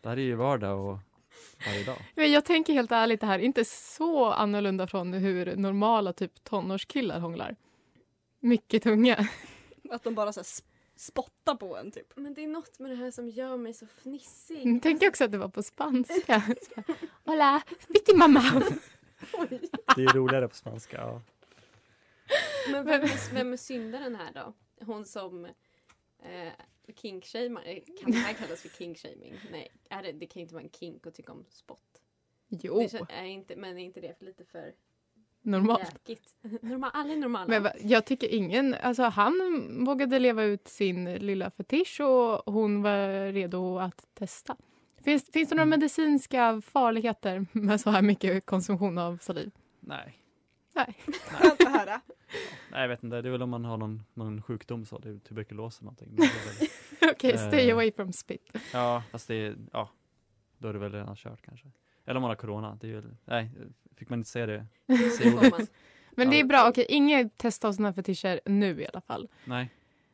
det 0.00 0.08
här 0.08 0.16
är 0.16 0.22
ju 0.22 0.34
vardag 0.34 0.86
och 0.86 0.98
varje 1.66 1.84
dag. 1.84 1.96
Men 2.14 2.32
Jag 2.32 2.44
tänker 2.44 2.72
helt 2.72 2.92
ärligt 2.92 3.20
det 3.20 3.26
här 3.26 3.38
är 3.38 3.42
inte 3.42 3.64
så 3.64 4.26
annorlunda 4.26 4.86
från 4.86 5.12
hur 5.12 5.56
normala 5.56 6.12
typ 6.12 6.44
tonårskillar 6.44 7.20
hånglar. 7.20 7.56
Mycket 8.40 8.82
tunga. 8.82 9.28
Att 9.90 10.04
de 10.04 10.14
bara 10.14 10.32
så 10.32 10.40
här 10.40 10.44
sp- 10.44 10.64
spottar 10.96 11.54
på 11.54 11.76
en 11.76 11.90
typ. 11.90 12.12
Men 12.16 12.34
det 12.34 12.44
är 12.44 12.48
något 12.48 12.78
med 12.78 12.90
det 12.90 12.96
här 12.96 13.10
som 13.10 13.28
gör 13.28 13.56
mig 13.56 13.74
så 13.74 13.86
fnissig. 13.86 14.66
Jag 14.74 14.82
tänker 14.82 15.08
också 15.08 15.24
att 15.24 15.32
det 15.32 15.38
var 15.38 15.48
på 15.48 15.62
spanska. 15.62 16.42
Hola, 17.24 17.62
spit 17.80 18.16
mouth. 18.16 18.72
Det 19.96 20.02
är 20.04 20.12
roligare 20.14 20.48
på 20.48 20.54
spanska. 20.54 20.96
Ja. 20.96 21.22
Men 22.72 22.84
vem 22.86 23.02
är, 23.02 23.34
vem 23.34 23.52
är 23.52 23.56
syndaren 23.56 24.16
här 24.16 24.32
då? 24.34 24.52
Hon 24.84 25.04
som 25.04 25.44
eh, 25.44 26.52
kinkshamear. 26.92 27.64
Eh, 27.66 27.78
Kan 28.02 28.10
det 28.10 28.16
här 28.18 28.32
kallas 28.34 28.62
för 28.62 28.68
kinkshaming? 28.68 29.34
Nej, 29.50 29.68
är 29.90 30.02
det, 30.02 30.12
det 30.12 30.26
kan 30.26 30.42
inte 30.42 30.54
vara 30.54 30.64
en 30.64 30.70
kink 30.70 31.06
att 31.06 31.14
tycka 31.14 31.32
om 31.32 31.44
spott. 31.50 32.02
Jo, 32.48 32.78
Det 32.92 33.06
är 33.14 33.24
inte, 33.24 33.56
men 33.56 33.78
är 33.78 33.82
inte 33.84 34.00
det 34.00 34.18
för 34.18 34.24
lite 34.24 34.44
för 34.44 34.72
normalt. 35.42 35.82
jäkigt? 36.06 36.34
Normal, 36.62 36.90
alla 36.94 37.12
är 37.12 37.16
normala. 37.16 37.60
Men 37.60 37.72
jag 37.90 38.04
tycker 38.04 38.28
ingen, 38.34 38.74
alltså 38.74 39.02
han 39.02 39.34
vågade 39.84 40.18
leva 40.18 40.42
ut 40.44 40.68
sin 40.68 41.04
lilla 41.14 41.50
fetisch 41.50 42.00
och 42.00 42.52
hon 42.54 42.82
var 42.82 43.32
redo 43.32 43.78
att 43.78 44.06
testa. 44.14 44.56
Finns, 45.04 45.30
finns 45.30 45.48
det 45.48 45.54
några 45.54 45.66
medicinska 45.66 46.60
farligheter 46.64 47.46
med 47.52 47.80
så 47.80 47.90
här 47.90 48.02
mycket 48.02 48.46
konsumtion 48.46 48.98
av 48.98 49.18
saliv? 49.18 49.50
Nej. 49.80 50.18
Nej. 50.74 50.94
Höra. 51.66 52.00
Nej, 52.70 52.80
jag 52.80 52.88
vet 52.88 53.02
inte. 53.02 53.22
Det 53.22 53.28
är 53.28 53.32
väl 53.32 53.42
om 53.42 53.50
man 53.50 53.64
har 53.64 53.76
någon, 53.76 54.02
någon 54.14 54.42
sjukdom 54.42 54.86
så, 54.86 54.98
det 54.98 55.08
är 55.08 55.18
tuberkulos 55.18 55.78
eller 55.80 55.84
någonting. 55.84 56.16
Okej, 57.12 57.38
stay 57.38 57.68
Eh. 57.68 57.74
away 57.74 57.92
from 57.92 58.12
spit. 58.12 58.52
ja, 58.72 59.02
fast 59.10 59.28
det 59.28 59.34
är, 59.34 59.56
ja, 59.72 59.88
då 60.58 60.68
är 60.68 60.72
det 60.72 60.78
väl 60.78 60.92
redan 60.92 61.16
kört 61.16 61.42
kanske. 61.42 61.66
Eller 62.04 62.16
om 62.16 62.22
man 62.22 62.30
har 62.30 62.36
corona. 62.36 62.78
Det 62.80 62.88
är 62.90 62.94
väl, 62.94 63.16
nej, 63.24 63.50
fick 63.96 64.08
man 64.08 64.18
inte 64.18 64.30
säga 64.30 64.46
det? 64.46 64.66
Man. 65.50 65.66
Men 66.10 66.30
det 66.30 66.40
är 66.40 66.44
bra, 66.44 66.68
okej, 66.68 66.86
inget 66.88 67.38
testa 67.38 67.68
av 67.68 67.72
sådana 67.72 67.88
här 67.88 67.94
fetischer 67.94 68.40
nu 68.44 68.82
i 68.82 68.86
alla 68.92 69.00
fall. 69.00 69.28
Nej. 69.44 69.70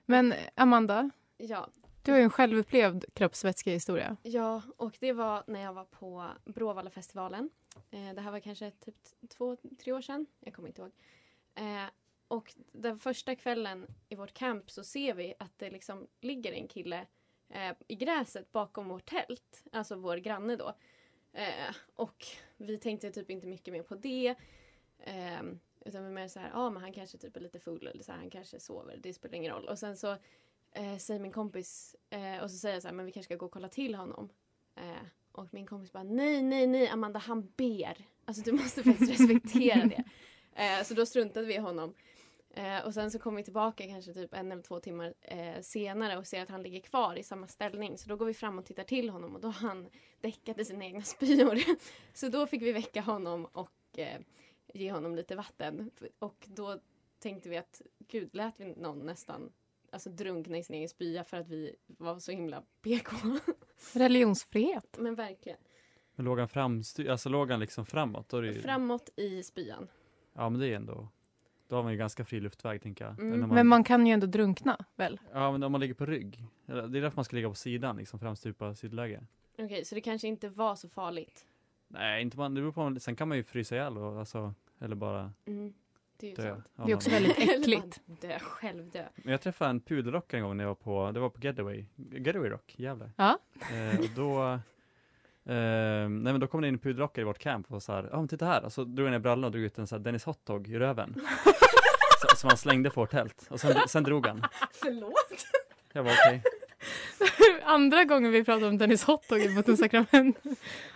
Men 0.07 0.35
Amanda, 0.55 1.11
Ja, 1.37 1.68
du 2.03 2.11
har 2.11 2.18
ju 2.18 2.25
en 2.25 2.31
självupplevd 2.31 3.05
kroppsvätskehistoria. 3.14 4.16
ja, 4.23 4.62
och 4.77 4.97
det 5.01 5.12
var 5.12 5.44
när 5.47 5.61
jag 5.61 5.73
var 5.73 5.85
på 5.85 6.27
Bråvallafestivalen. 6.44 7.51
Eh, 7.90 8.14
det 8.14 8.20
här 8.20 8.31
var 8.31 8.40
kanske 8.40 8.70
typ 8.70 8.94
två, 9.37 9.57
tre 9.85 9.92
år 9.92 10.01
sedan. 10.01 10.27
Jag 10.40 10.55
kommer 10.55 10.68
inte 10.68 10.81
ihåg. 10.83 10.90
Eh, 11.55 11.85
och 12.29 12.55
den 12.73 12.99
första 12.99 13.35
kvällen 13.35 13.87
i 14.09 14.15
vårt 14.15 14.35
camp 14.35 14.71
så 14.71 14.85
ser 14.85 15.15
vi 15.15 15.35
att 15.39 15.59
det 15.59 15.71
liksom 15.71 16.07
ligger 16.21 16.53
en 16.53 16.69
kille 16.69 17.07
eh, 17.49 17.73
i 17.89 17.95
gräset 17.95 18.53
bakom 18.53 18.89
vårt 18.89 19.07
tält. 19.07 19.65
Alltså 19.73 19.97
vår 19.97 20.17
granne 20.17 20.57
då. 20.57 20.75
Eh, 21.33 21.75
och 21.95 22.27
vi 22.57 22.79
tänkte 22.79 23.11
typ 23.11 23.31
inte 23.31 23.47
mycket 23.47 23.73
mer 23.73 23.83
på 23.83 23.95
det. 23.95 24.35
Eh, 24.99 25.43
utan 25.85 26.05
vi 26.05 26.11
mer 26.11 26.29
så 26.29 26.41
här, 26.41 26.49
ja 26.49 26.59
ah, 26.59 26.71
men 26.71 26.83
han 26.83 26.93
kanske 26.93 27.19
typ 27.19 27.37
är 27.37 27.41
lite 27.41 27.61
full 27.61 27.87
eller 27.87 28.03
så 28.03 28.13
här, 28.13 28.19
han 28.19 28.31
kanske 28.31 28.61
sover, 28.61 28.97
det 28.97 29.15
spelar 29.15 29.35
ingen 29.35 29.53
roll. 29.53 29.69
Och 29.69 29.79
sen 29.79 29.97
så 29.97 30.17
eh, 30.73 30.97
säger 30.99 31.21
min 31.21 31.33
kompis, 31.33 31.97
eh, 32.11 32.43
och 32.43 32.51
så 32.51 32.57
säger 32.57 32.75
jag 32.75 32.83
så 32.83 32.89
här, 32.89 32.95
men 32.95 33.07
vi 33.07 33.13
kanske 33.13 33.29
ska 33.29 33.37
gå 33.37 33.47
och 33.47 33.53
kolla 33.53 33.69
till 33.69 33.95
honom. 33.95 34.29
Eh, 34.77 35.07
och 35.33 35.55
min 35.55 35.67
kompis 35.67 35.93
bara, 35.93 36.03
nej, 36.03 36.43
nej, 36.43 36.67
nej, 36.67 36.89
Amanda, 36.89 37.19
han 37.19 37.53
ber. 37.57 38.07
Alltså 38.25 38.43
du 38.43 38.53
måste 38.53 38.83
faktiskt 38.83 39.21
respektera 39.21 39.85
det. 39.85 40.05
Eh, 40.57 40.85
så 40.85 40.95
då 40.95 41.07
struntade 41.07 41.47
vi 41.47 41.55
i 41.55 41.59
honom. 41.59 41.95
Eh, 42.57 42.85
och 42.85 42.95
sen 42.95 43.11
så 43.11 43.19
kom 43.19 43.37
vi 43.37 43.45
tillbaka 43.45 43.87
kanske 43.87 44.14
typ 44.14 44.35
en 44.35 44.53
eller 44.53 44.62
två 44.62 44.81
timmar 44.81 45.14
eh, 45.21 45.61
senare 45.61 46.17
och 46.17 46.27
ser 46.27 46.43
att 46.43 46.49
han 46.49 46.62
ligger 46.62 46.81
kvar 46.81 47.17
i 47.17 47.23
samma 47.23 47.49
ställning. 47.49 47.99
Så 47.99 48.09
då 48.09 48.17
går 48.17 48.27
vi 48.27 48.35
fram 48.35 48.59
och 48.59 48.64
tittar 48.64 48.85
till 48.85 49.11
honom 49.11 49.35
och 49.35 49.40
då 49.40 49.49
har 49.49 49.69
han 49.69 49.88
däckat 50.21 50.59
i 50.59 50.64
sina 50.64 50.85
egna 50.85 51.03
spyor. 51.03 51.59
så 52.14 52.29
då 52.29 52.47
fick 52.47 52.62
vi 52.62 52.73
väcka 52.73 53.01
honom 53.01 53.45
och 53.45 53.99
eh, 53.99 54.21
ge 54.75 54.93
honom 54.93 55.14
lite 55.14 55.37
vatten. 55.37 55.90
Och 56.19 56.47
då 56.49 56.79
tänkte 57.19 57.49
vi 57.49 57.57
att 57.57 57.83
gud, 57.99 58.35
lät 58.35 58.61
vi 58.61 58.75
någon 58.75 58.99
nästan 58.99 59.53
alltså, 59.93 60.11
drunkna 60.11 60.59
i 60.59 60.62
sin 60.62 60.77
egen 60.77 60.88
spya 60.88 61.25
för 61.25 61.37
att 61.37 61.49
vi 61.49 61.77
var 61.87 62.19
så 62.19 62.33
himla 62.33 62.62
PK. 62.83 63.17
Religionsfrihet. 63.95 64.97
Men 64.99 65.14
verkligen. 65.14 65.59
Men 66.14 66.25
låg 66.25 66.38
han 66.38 66.49
fram, 66.49 66.83
alltså 67.09 67.29
låg 67.29 67.51
han 67.51 67.61
liksom 67.61 67.87
framåt? 67.87 68.29
Då 68.29 68.37
är 68.37 68.43
det 68.43 68.53
ju, 68.53 68.62
Framåt 68.62 69.11
i 69.17 69.43
spyan. 69.43 69.88
Ja, 70.33 70.49
men 70.49 70.61
det 70.61 70.69
är 70.69 70.77
ändå, 70.77 71.09
då 71.75 71.79
har 71.79 71.83
man 71.83 71.93
ju 71.93 71.99
ganska 71.99 72.25
fri 72.25 72.41
luftväg 72.41 72.83
tänker 72.83 73.05
jag. 73.05 73.21
Mm. 73.21 73.41
Man, 73.41 73.49
Men 73.49 73.67
man 73.67 73.85
kan 73.85 74.07
ju 74.07 74.13
ändå 74.13 74.27
drunkna, 74.27 74.85
väl? 74.97 75.21
Ja, 75.33 75.53
men 75.53 75.63
om 75.63 75.73
man 75.73 75.81
ligger 75.81 75.95
på 75.95 76.07
rygg. 76.07 76.45
Det 76.67 76.73
är 76.73 76.87
därför 76.89 77.17
man 77.17 77.25
ska 77.25 77.37
ligga 77.37 77.49
på 77.49 77.55
sidan, 77.55 77.97
liksom 77.97 78.19
framstupa 78.19 78.75
sidläge. 78.75 79.21
Okej, 79.59 79.85
så 79.85 79.95
det 79.95 80.01
kanske 80.01 80.29
inte 80.29 80.49
var 80.49 80.77
så 80.77 80.89
farligt. 80.89 81.45
Nej, 81.89 82.23
inte 82.23 82.37
man, 82.37 82.55
det 82.55 82.61
beror 82.61 82.73
på, 82.95 83.01
sen 83.01 83.17
kan 83.17 83.29
man 83.29 83.37
ju 83.37 83.43
frysa 83.43 83.75
ihjäl 83.75 83.99
och 83.99 84.19
alltså, 84.19 84.55
eller 84.81 84.97
bara 84.97 85.33
Mm. 85.47 85.75
Det 86.17 86.27
är 86.27 86.31
ju 86.31 86.37
dö. 86.37 86.55
sant. 86.55 86.65
Ja, 86.77 86.85
Det 86.85 86.93
är 86.93 86.97
också 86.97 87.11
man- 87.11 87.23
väldigt 87.23 87.39
äckligt. 87.61 88.01
dö, 88.07 88.39
själv 88.39 88.91
dö. 88.91 89.05
Men 89.17 89.31
jag 89.33 89.41
träffade 89.41 89.71
en 89.71 89.81
pudelrock 89.81 90.33
en 90.35 90.43
gång 90.43 90.57
när 90.57 90.65
jag 90.65 90.69
var 90.69 90.75
på, 90.75 91.11
det 91.13 91.21
var 91.21 91.29
på 91.31 91.41
Getaway, 91.41 91.85
Getaway 91.97 92.51
Rock, 92.51 92.75
Gävle. 92.79 93.11
Ja. 93.17 93.39
Eh, 93.73 93.99
och 94.01 94.07
då, 94.17 94.59
nej 95.46 96.09
men 96.33 96.40
då 96.40 96.46
kom 96.46 96.61
det 96.61 96.68
in 96.68 96.74
en 96.74 96.78
pudelrockare 96.80 97.22
i 97.22 97.24
vårt 97.24 97.38
camp 97.38 97.72
och 97.72 97.83
så 97.83 97.92
här, 97.92 98.09
ja 98.12 98.16
men 98.18 98.28
titta 98.28 98.46
här, 98.46 98.64
och 98.64 98.72
så 98.72 98.85
drog 98.85 99.07
han 99.07 99.12
ner 99.12 99.18
brallorna 99.18 99.46
och 99.46 99.52
drog 99.52 99.64
ut 99.64 99.78
en 99.78 99.87
så 99.87 99.94
här 99.96 100.02
Dennis 100.02 100.24
Hotdog 100.24 100.68
i 100.68 100.78
röven. 100.78 101.14
så, 102.30 102.37
som 102.37 102.48
han 102.48 102.57
slängde 102.57 102.90
på 102.90 103.00
vårt 103.00 103.11
tält, 103.11 103.46
och 103.50 103.61
sen, 103.61 103.76
sen 103.88 104.02
drog 104.02 104.26
han. 104.26 104.44
Förlåt? 104.72 105.46
Jag 105.92 106.02
var 106.02 106.12
okej. 106.12 106.42
Andra 107.64 108.04
gången 108.04 108.33
vi 108.33 108.44
pratade 108.44 108.66
om 108.66 108.78
Dennis 108.78 109.04
Hotdog 109.04 109.40
i 109.40 109.54
Bottens 109.54 109.80
sakrament. 109.80 110.38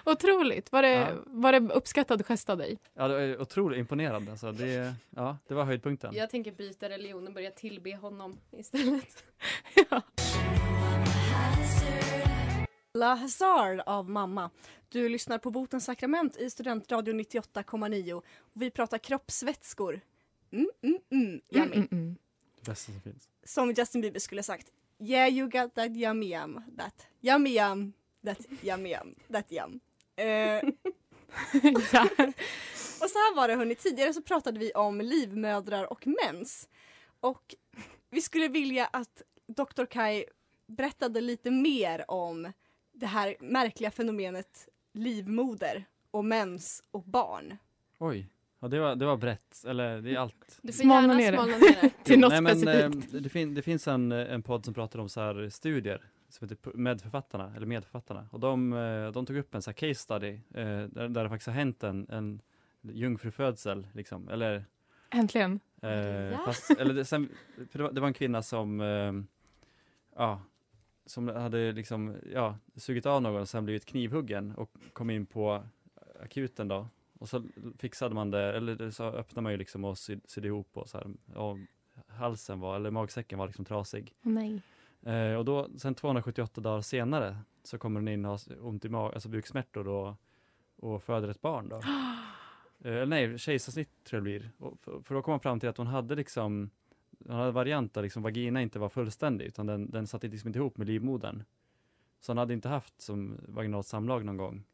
Otroligt. 0.04 0.72
Var 0.72 0.82
det, 0.82 0.88
Ja. 0.92 1.06
var 1.26 1.52
det 1.52 1.72
uppskattad 1.74 2.26
gest 2.26 2.50
av 2.50 2.58
dig? 2.58 2.78
Ja, 2.94 3.08
det 3.08 3.14
var 3.36 3.42
otroligt 3.42 3.78
imponerande 3.78 4.30
alltså. 4.30 4.52
det, 4.52 4.94
ja, 5.10 5.36
det 5.48 5.54
var 5.54 5.64
höjdpunkten. 5.64 6.14
Jag 6.14 6.30
tänker 6.30 6.52
byta 6.52 6.88
religion 6.88 7.26
och 7.26 7.32
börja 7.34 7.50
tillbe 7.50 7.96
honom 7.96 8.38
istället. 8.52 9.24
La 12.94 13.14
Hazard 13.14 13.80
av 13.86 14.10
mamma. 14.10 14.50
Du 14.88 15.08
lyssnar 15.08 15.38
på 15.38 15.50
Botens 15.50 15.84
sakrament 15.84 16.36
i 16.36 16.50
Studentradion 16.50 17.20
98,9 17.20 18.12
och 18.12 18.24
vi 18.52 18.70
pratar 18.70 18.98
kroppsvätskor. 18.98 20.00
Mm, 20.52 20.70
mm, 20.82 20.98
mm, 21.10 21.40
yummy. 21.50 21.66
Mm, 21.66 21.72
mm, 21.72 21.88
mm. 21.92 22.16
Det 22.56 22.70
bästa 22.70 22.92
som 22.92 23.00
finns. 23.00 23.28
Som 23.44 23.72
Justin 23.72 24.00
Bieber 24.00 24.20
skulle 24.20 24.42
sagt. 24.42 24.72
Yeah 24.98 25.28
you 25.28 25.48
got 25.48 25.74
that 25.74 25.90
yummy 25.96 26.34
yum. 26.34 26.62
That 26.78 27.06
yummy 27.20 27.50
yum. 27.50 27.92
That 28.24 28.38
yummy 28.62 28.90
yum. 28.90 29.14
That 29.32 29.52
yum. 29.52 29.80
Ja. 31.92 32.08
Och 33.00 33.10
så 33.10 33.18
här 33.18 33.34
var 33.34 33.48
det 33.48 33.54
hörni, 33.54 33.74
tidigare 33.74 34.14
så 34.14 34.22
pratade 34.22 34.58
vi 34.58 34.72
om 34.72 35.00
livmödrar 35.00 35.92
och 35.92 36.06
mens. 36.06 36.68
Och 37.20 37.54
vi 38.10 38.22
skulle 38.22 38.48
vilja 38.48 38.86
att 38.86 39.22
Dr. 39.46 39.84
Kai 39.84 40.24
berättade 40.66 41.20
lite 41.20 41.50
mer 41.50 42.10
om 42.10 42.52
det 42.98 43.06
här 43.06 43.36
märkliga 43.40 43.90
fenomenet 43.90 44.68
livmoder 44.92 45.84
och 46.10 46.24
mens 46.24 46.82
och 46.90 47.02
barn. 47.04 47.56
Oj, 47.98 48.28
ja, 48.60 48.68
det, 48.68 48.80
var, 48.80 48.96
det 48.96 49.06
var 49.06 49.16
brett, 49.16 49.64
eller 49.66 50.00
det 50.02 50.10
är 50.14 50.18
allt. 50.18 50.58
Du 50.62 50.72
får 50.72 50.82
Smalna 50.82 51.00
gärna 51.00 51.14
ner 51.14 51.32
det. 51.32 51.38
smalna 51.38 51.56
ner 51.58 51.78
det. 51.80 52.04
Till 52.04 52.20
något 52.20 52.30
Nej, 52.30 52.40
men, 52.40 52.60
specifikt. 52.60 53.14
eh, 53.14 53.20
det, 53.20 53.28
fin, 53.28 53.54
det 53.54 53.62
finns 53.62 53.88
en, 53.88 54.12
en 54.12 54.42
podd 54.42 54.64
som 54.64 54.74
pratar 54.74 54.98
om 54.98 55.08
så 55.08 55.20
här 55.20 55.48
studier 55.48 56.02
som 56.28 56.48
heter 56.48 56.76
Medförfattarna, 56.76 57.52
eller 57.56 57.66
Medförfattarna. 57.66 58.28
Och 58.32 58.40
de, 58.40 58.72
eh, 58.72 59.12
de 59.12 59.26
tog 59.26 59.36
upp 59.36 59.54
en 59.54 59.62
så 59.62 59.70
här 59.70 59.74
case 59.74 59.94
study 59.94 60.28
eh, 60.54 60.64
där, 60.64 61.08
där 61.08 61.22
det 61.22 61.28
faktiskt 61.28 61.46
har 61.46 61.54
hänt 61.54 61.82
en, 61.82 62.06
en 62.10 62.40
jungfrufödsel, 62.82 63.86
liksom. 63.92 64.28
Eller, 64.28 64.64
Äntligen. 65.10 65.60
eh, 65.82 65.90
Ja. 65.90 66.38
fast, 66.44 66.70
eller 66.70 66.94
det, 66.94 67.04
sen, 67.04 67.28
för 67.70 67.78
det, 67.78 67.82
var, 67.84 67.92
det 67.92 68.00
var 68.00 68.08
en 68.08 68.14
kvinna 68.14 68.42
som, 68.42 68.80
eh, 68.80 69.12
ja, 70.16 70.42
som 71.08 71.28
hade 71.28 71.72
liksom, 71.72 72.16
ja, 72.32 72.58
sugit 72.76 73.06
av 73.06 73.22
någon 73.22 73.40
och 73.40 73.48
sen 73.48 73.64
blivit 73.64 73.84
knivhuggen 73.84 74.54
och 74.56 74.70
kom 74.92 75.10
in 75.10 75.26
på 75.26 75.62
akuten 76.22 76.68
då. 76.68 76.88
Och 77.18 77.28
så 77.28 77.42
fixade 77.78 78.14
man 78.14 78.30
det, 78.30 78.56
eller 78.56 78.90
så 78.90 79.04
öppnade 79.04 79.42
man 79.42 79.52
ju 79.52 79.58
liksom 79.58 79.84
och 79.84 79.98
syd, 79.98 80.20
sydde 80.24 80.48
ihop 80.48 80.76
och 80.76 80.88
så 80.88 80.98
här, 80.98 81.36
och 81.38 81.58
halsen 82.06 82.60
var, 82.60 82.76
eller 82.76 82.90
magsäcken 82.90 83.38
var 83.38 83.46
liksom 83.46 83.64
trasig. 83.64 84.14
Nej. 84.22 84.62
Eh, 85.02 85.34
och 85.34 85.44
då, 85.44 85.68
sen 85.76 85.94
278 85.94 86.60
dagar 86.60 86.80
senare 86.80 87.36
så 87.62 87.78
kommer 87.78 88.00
hon 88.00 88.08
in 88.08 88.24
och 88.24 88.30
har 88.30 88.66
ont 88.66 88.84
i 88.84 88.88
mag, 88.88 89.14
alltså 89.14 89.28
buksmärtor 89.28 89.88
och, 89.88 90.14
och 90.76 91.02
föder 91.02 91.28
ett 91.28 91.40
barn 91.40 91.68
då. 91.68 91.82
Eh, 92.84 93.06
nej, 93.06 93.38
kejsarsnitt 93.38 94.04
tror 94.04 94.16
jag 94.16 94.20
det 94.20 94.38
blir. 94.38 94.50
Och 94.58 94.80
för, 94.80 95.00
för 95.00 95.14
då 95.14 95.22
kom 95.22 95.32
man 95.32 95.40
fram 95.40 95.60
till 95.60 95.68
att 95.68 95.76
hon 95.76 95.86
hade 95.86 96.14
liksom, 96.14 96.70
hon 97.26 97.36
hade 97.36 97.50
variant 97.50 97.94
där 97.94 98.02
liksom 98.02 98.22
vagina 98.22 98.62
inte 98.62 98.78
var 98.78 98.88
fullständig 98.88 99.44
utan 99.46 99.66
den, 99.66 99.90
den 99.90 100.06
satt 100.06 100.22
liksom 100.22 100.48
inte 100.48 100.58
ihop 100.58 100.76
med 100.76 100.86
livmodern. 100.86 101.42
Så 102.20 102.32
hon 102.32 102.38
hade 102.38 102.54
inte 102.54 102.68
haft 102.68 103.00
som 103.00 103.36
vaginalt 103.48 103.86
samlag 103.86 104.24
någon 104.24 104.36
gång. 104.36 104.64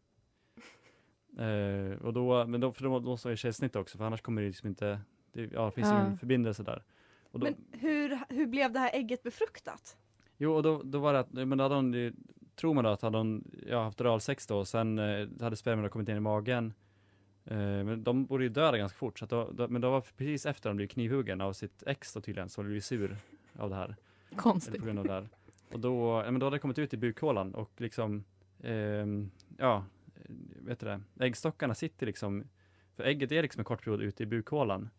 Eh, 1.39 2.03
och 2.03 2.13
då, 2.13 2.47
men 2.47 2.61
då, 2.61 2.73
för 2.73 2.83
då 2.85 3.01
måste 3.01 3.29
man 3.29 3.33
ju 3.33 3.37
kejsarsnitt 3.37 3.77
också 3.77 3.99
för 3.99 4.05
annars 4.05 4.21
kommer 4.21 4.43
det 4.43 4.49
liksom 4.49 4.69
inte, 4.69 5.01
det, 5.33 5.53
ja, 5.53 5.65
det 5.65 5.71
finns 5.73 5.89
Ja. 5.89 6.01
ingen 6.01 6.19
förbindelse 6.19 6.63
där. 6.63 6.83
Och 7.31 7.41
då, 7.41 7.45
Men 7.47 7.81
hur, 7.81 8.19
hur 8.29 8.47
blev 8.47 8.73
det 8.73 8.79
här 8.79 8.91
ägget 8.95 9.23
befruktat? 9.23 9.97
Jo, 10.37 10.53
och 10.53 10.63
då, 10.63 10.83
då 10.83 10.99
var 10.99 11.13
det 11.13 11.19
att, 11.19 11.33
men 11.33 11.59
då 11.59 11.65
hade 11.65 11.75
hon, 11.75 12.13
tror 12.57 12.75
man 12.75 12.85
då 12.85 12.91
att 12.91 13.03
hade 13.03 13.19
hon 13.19 13.51
ja, 13.67 13.83
haft 13.83 14.01
oralsex 14.01 14.47
då 14.47 14.59
och 14.59 14.69
sen 14.69 14.99
eh, 14.99 15.29
hade 15.41 15.57
spermierna 15.57 15.89
kommit 15.89 16.09
in 16.09 16.17
i 16.17 16.21
magen. 16.21 16.73
Eh, 17.45 17.57
men 17.57 18.05
de 18.05 18.27
borde 18.27 18.45
ju 18.45 18.51
dö 18.51 18.77
ganska 18.77 18.99
fort, 18.99 19.19
så 19.19 19.27
då, 19.27 19.51
då, 19.53 19.69
men 19.69 19.83
då 19.83 19.91
var 19.91 20.01
precis 20.01 20.47
efter 20.47 20.71
de 20.71 20.77
blev 20.77 20.87
knivhuggen 20.87 21.41
av 21.41 21.53
sitt 21.53 21.83
ex 21.87 22.15
då 22.15 22.21
tydligen, 22.21 22.49
så 22.49 22.63
blev 22.63 22.81
sur 22.81 23.17
av 23.57 23.71
det 23.71 23.77
här. 23.77 23.97
Konstigt. 24.37 24.81
på 24.81 24.87
grund 24.87 24.99
av 24.99 25.05
det 25.05 25.13
här. 25.13 25.29
Och 25.73 25.81
då, 25.81 26.23
men 26.23 26.39
då 26.39 26.47
hade 26.47 26.57
det 26.57 26.61
kommit 26.61 26.79
ut 26.79 26.95
i 26.95 26.97
bukhålan 26.97 27.55
och 27.55 27.71
liksom, 27.77 28.25
ehm, 28.63 29.31
ja, 29.59 29.85
vet 30.61 30.81
du 30.81 30.87
det, 30.87 31.01
äggstockarna 31.21 31.75
sitter 31.75 32.07
liksom, 32.07 32.45
för 32.97 33.05
ägget 33.05 33.33
är 33.33 33.43
liksom 33.43 33.61
en 33.61 33.65
kort 33.65 33.85
period 33.85 34.03
ute 34.03 34.23
i 34.23 34.27
bukhålan. 34.27 34.91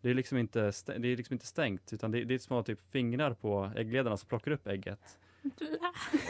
Det 0.00 0.10
är 0.10 0.14
liksom 0.14 0.38
inte, 0.38 0.72
det 0.86 1.08
är 1.08 1.16
liksom 1.16 1.34
inte 1.34 1.46
stängt, 1.46 1.92
utan 1.92 2.10
det, 2.10 2.24
det 2.24 2.34
är 2.34 2.38
små 2.38 2.62
typ 2.62 2.80
fingrar 2.80 3.34
på 3.34 3.72
äggledarna 3.76 4.16
som 4.16 4.28
plockar 4.28 4.50
upp 4.50 4.66
ägget. 4.66 5.18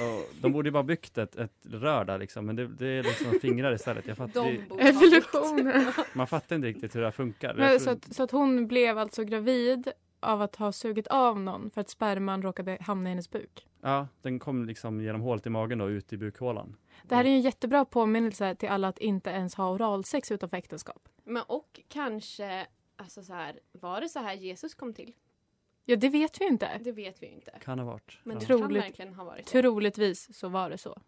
Och 0.00 0.34
de 0.40 0.52
borde 0.52 0.68
ju 0.68 0.72
bara 0.72 0.82
byggt 0.82 1.18
ett, 1.18 1.36
ett 1.36 1.52
rör 1.62 2.04
där 2.04 2.18
liksom, 2.18 2.46
men 2.46 2.56
det, 2.56 2.66
det 2.68 2.86
är 2.86 3.02
liksom 3.02 3.40
fingrar 3.40 3.72
istället. 3.72 4.06
Jag 4.06 4.16
fattar, 4.16 4.40
ha 4.40 4.80
Evolutionen. 4.80 5.92
man 6.14 6.26
fattar 6.26 6.56
inte 6.56 6.68
riktigt 6.68 6.94
hur 6.94 7.00
det 7.00 7.06
här 7.06 7.12
funkar. 7.12 7.54
Men, 7.54 7.72
Jag 7.72 7.80
så, 7.80 7.84
tror- 7.84 7.96
att, 7.96 8.14
så 8.14 8.22
att 8.22 8.30
hon 8.30 8.66
blev 8.66 8.98
alltså 8.98 9.24
gravid 9.24 9.92
av 10.20 10.42
att 10.42 10.56
ha 10.56 10.72
sugit 10.72 11.06
av 11.06 11.40
någon 11.40 11.70
för 11.70 11.80
att 11.80 11.90
sperman 11.90 12.42
råkade 12.42 12.78
hamna 12.80 13.08
i 13.08 13.12
hennes 13.12 13.30
buk. 13.30 13.66
Ja, 13.80 14.08
den 14.22 14.38
kom 14.38 14.64
liksom 14.64 15.00
genom 15.00 15.20
hålet 15.20 15.46
i 15.46 15.50
magen 15.50 15.78
då, 15.78 15.90
ut 15.90 16.12
i 16.12 16.16
bukhålan. 16.16 16.76
Det 17.02 17.14
här 17.14 17.24
är 17.24 17.28
ju 17.28 17.34
en 17.34 17.40
jättebra 17.40 17.84
påminnelse 17.84 18.54
till 18.54 18.68
alla 18.68 18.88
att 18.88 18.98
inte 18.98 19.30
ens 19.30 19.54
ha 19.54 19.70
oralsex 19.70 20.30
utanför 20.32 20.56
äktenskap. 20.56 21.08
Men 21.24 21.42
och 21.46 21.80
kanske, 21.88 22.66
alltså 22.96 23.22
så 23.22 23.32
här, 23.32 23.60
var 23.72 24.00
det 24.00 24.08
så 24.08 24.18
här 24.18 24.34
Jesus 24.34 24.74
kom 24.74 24.94
till? 24.94 25.12
Ja, 25.84 25.96
det 25.96 26.08
vet 26.08 26.40
vi 26.40 26.46
inte. 26.46 26.80
Det 26.84 26.92
vet 26.92 27.22
vi 27.22 27.26
inte. 27.26 27.50
Kan 27.60 27.78
ha 27.78 27.86
varit. 27.86 28.18
Men 28.22 28.34
ja. 28.34 28.40
det 28.40 28.46
Troligt. 28.46 28.62
kan 28.62 28.74
verkligen 28.74 29.14
ha 29.14 29.24
varit 29.24 29.48
så. 29.48 29.52
Troligtvis 29.52 30.38
så 30.38 30.48
var 30.48 30.70
det 30.70 30.78
så. 30.78 31.00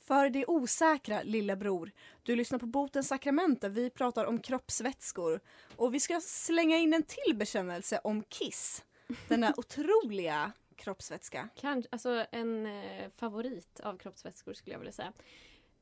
För 0.00 0.30
det 0.30 0.46
osäkra, 0.46 1.22
lillebror. 1.22 1.90
Du 2.22 2.36
lyssnar 2.36 2.58
på 2.58 2.66
Botens 2.66 3.08
sakrament 3.08 3.60
där 3.60 3.68
vi 3.68 3.90
pratar 3.90 4.24
om 4.24 4.38
kroppsvätskor. 4.38 5.40
Och 5.76 5.94
vi 5.94 6.00
ska 6.00 6.20
slänga 6.20 6.76
in 6.76 6.94
en 6.94 7.02
till 7.02 7.36
bekännelse 7.36 8.00
om 8.04 8.22
Kiss. 8.22 8.84
Denna 9.28 9.54
otroliga 9.56 10.52
kroppsvätska. 10.76 11.48
Kanske, 11.56 11.88
alltså 11.92 12.26
en 12.30 12.66
eh, 12.66 13.10
favorit 13.16 13.80
av 13.80 13.98
kroppsvätskor 13.98 14.52
skulle 14.52 14.74
jag 14.74 14.80
vilja 14.80 14.92
säga. 14.92 15.12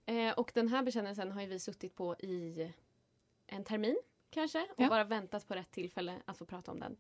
Eh, 0.07 0.33
och 0.33 0.51
den 0.55 0.69
här 0.69 0.83
bekännelsen 0.83 1.33
har 1.33 1.41
ju 1.41 1.47
vi 1.47 1.59
suttit 1.59 1.95
på 1.95 2.15
i 2.15 2.73
en 3.47 3.65
termin 3.65 3.97
kanske 4.33 4.63
och 4.63 4.81
Ja. 4.83 4.89
bara 4.89 5.05
väntat 5.05 5.49
på 5.49 5.55
rätt 5.55 5.71
tillfälle 5.71 6.23
att 6.25 6.39
få 6.39 6.45
prata 6.47 6.71
om 6.71 6.81
den. 6.81 6.97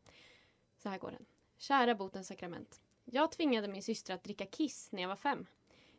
Så 0.77 0.88
här 0.88 0.99
går 0.99 1.11
den. 1.11 1.27
Kära 1.57 1.95
botens 1.95 2.29
sakrament. 2.29 2.81
Jag 3.05 3.33
tvingade 3.33 3.68
min 3.68 3.83
syster 3.83 4.14
att 4.14 4.25
dricka 4.25 4.47
kiss 4.47 4.92
när 4.92 5.03
jag 5.03 5.09
var 5.09 5.16
fem. 5.16 5.47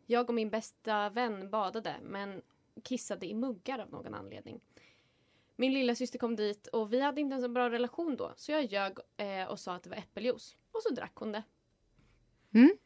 Jag 0.05 0.29
och 0.29 0.35
min 0.35 0.49
bästa 0.49 1.09
vän 1.09 1.49
badade 1.49 1.95
men 2.03 2.41
kissade 2.83 3.25
i 3.27 3.33
muggar 3.33 3.79
av 3.79 3.89
någon 3.91 4.13
anledning. 4.13 4.61
Min 5.55 5.73
lilla 5.73 5.95
syster 5.95 6.19
kom 6.19 6.35
dit 6.35 6.67
och 6.67 6.93
vi 6.93 6.99
hade 7.01 7.21
inte 7.21 7.33
ens 7.33 7.45
en 7.45 7.53
bra 7.53 7.69
relation 7.69 8.15
då 8.17 8.33
så 8.35 8.51
jag 8.51 8.65
ljög 8.65 8.97
eh, 9.17 9.45
och 9.47 9.59
sa 9.59 9.75
att 9.75 9.83
det 9.83 9.89
var 9.89 9.97
äppeljuice. 9.97 10.57
Och 10.71 10.81
så 10.81 10.93
drack 10.93 11.15
hon 11.15 11.31
det. 11.31 11.43
Mm. 12.53 12.77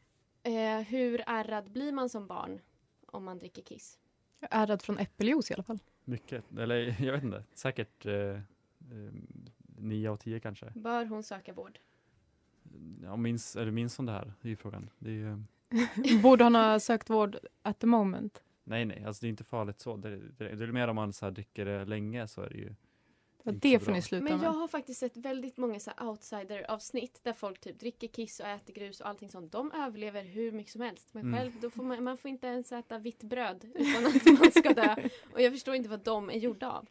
Eh, 0.42 0.86
hur 0.86 1.22
ärrad 1.26 1.70
blir 1.70 1.92
man 1.92 2.08
som 2.08 2.26
barn 2.26 2.60
om 3.06 3.24
man 3.24 3.38
dricker 3.38 3.62
kiss? 3.62 3.98
Jag 4.40 4.48
är 4.52 4.66
rädd 4.66 4.82
från 4.82 4.98
äppeljuice 4.98 5.50
i 5.50 5.54
alla 5.54 5.62
fall. 5.62 5.78
Mycket, 6.08 6.44
eller 6.58 6.76
jag 7.04 7.12
vet 7.12 7.22
inte, 7.24 7.44
säkert 7.52 8.06
eh, 8.06 8.14
eh, 8.14 8.40
nio 9.78 10.10
av 10.10 10.16
tio 10.16 10.40
kanske. 10.40 10.72
Bör 10.74 11.04
hon 11.04 11.22
söka 11.22 11.52
vård? 11.52 11.78
Ja, 13.02 13.16
minns, 13.16 13.56
eller 13.56 13.70
minns 13.70 13.96
hon 13.96 14.06
det 14.06 14.12
här? 14.12 14.32
Det 14.40 14.48
är 14.48 14.50
ju 14.50 14.56
frågan. 14.56 14.90
Det 14.98 15.10
är 15.10 15.14
ju, 15.14 15.42
Borde 16.22 16.44
hon 16.44 16.54
ha 16.54 16.80
sökt 16.80 17.10
vård 17.10 17.36
at 17.62 17.78
the 17.78 17.86
moment? 17.86 18.42
nej, 18.64 18.84
nej, 18.84 19.04
alltså 19.04 19.20
det 19.20 19.26
är 19.26 19.30
inte 19.30 19.44
farligt 19.44 19.80
så. 19.80 19.96
Det, 19.96 20.16
det, 20.16 20.54
det 20.54 20.64
är 20.64 20.72
mer 20.72 20.88
om 20.88 20.96
man 20.96 21.12
så 21.12 21.26
här 21.26 21.30
dricker 21.32 21.64
det 21.64 21.84
länge 21.84 22.26
så 22.28 22.42
är 22.42 22.48
det 22.48 22.58
ju 22.58 22.74
Ja, 23.48 23.54
Inte 23.54 23.68
det 23.68 23.78
får 23.84 23.92
ni 23.92 24.02
sluta 24.02 24.24
Men 24.24 24.32
jag 24.32 24.40
med. 24.40 24.50
har 24.50 24.68
faktiskt 24.68 25.00
sett 25.00 25.16
väldigt 25.16 25.56
många 25.56 25.80
så 25.80 25.90
här 25.96 26.08
outsider-avsnitt 26.08 27.20
där 27.22 27.32
folk 27.32 27.60
typ 27.60 27.78
dricker 27.80 28.08
kiss 28.08 28.40
och 28.40 28.46
äter 28.46 28.74
grus 28.74 29.00
och 29.00 29.08
allting 29.08 29.30
sånt. 29.30 29.52
De 29.52 29.72
överlever 29.72 30.22
hur 30.24 30.52
mycket 30.52 30.72
som 30.72 30.80
helst. 30.80 31.08
Men 31.14 31.22
Mm. 31.22 31.38
själv, 31.38 31.52
då 31.60 31.70
får 31.70 31.82
man, 31.82 32.04
man 32.04 32.16
får 32.16 32.28
inte 32.28 32.46
ens 32.46 32.72
äta 32.72 32.98
vitt 32.98 33.22
bröd 33.22 33.64
utan 33.74 34.06
att 34.06 34.40
man 34.40 34.50
ska 34.50 34.72
dö. 34.74 34.96
Och 35.32 35.40
jag 35.42 35.52
förstår 35.52 35.74
inte 35.74 35.88
vad 35.88 36.00
de 36.04 36.30
är 36.30 36.34
gjorda 36.38 36.70
av. 36.70 36.86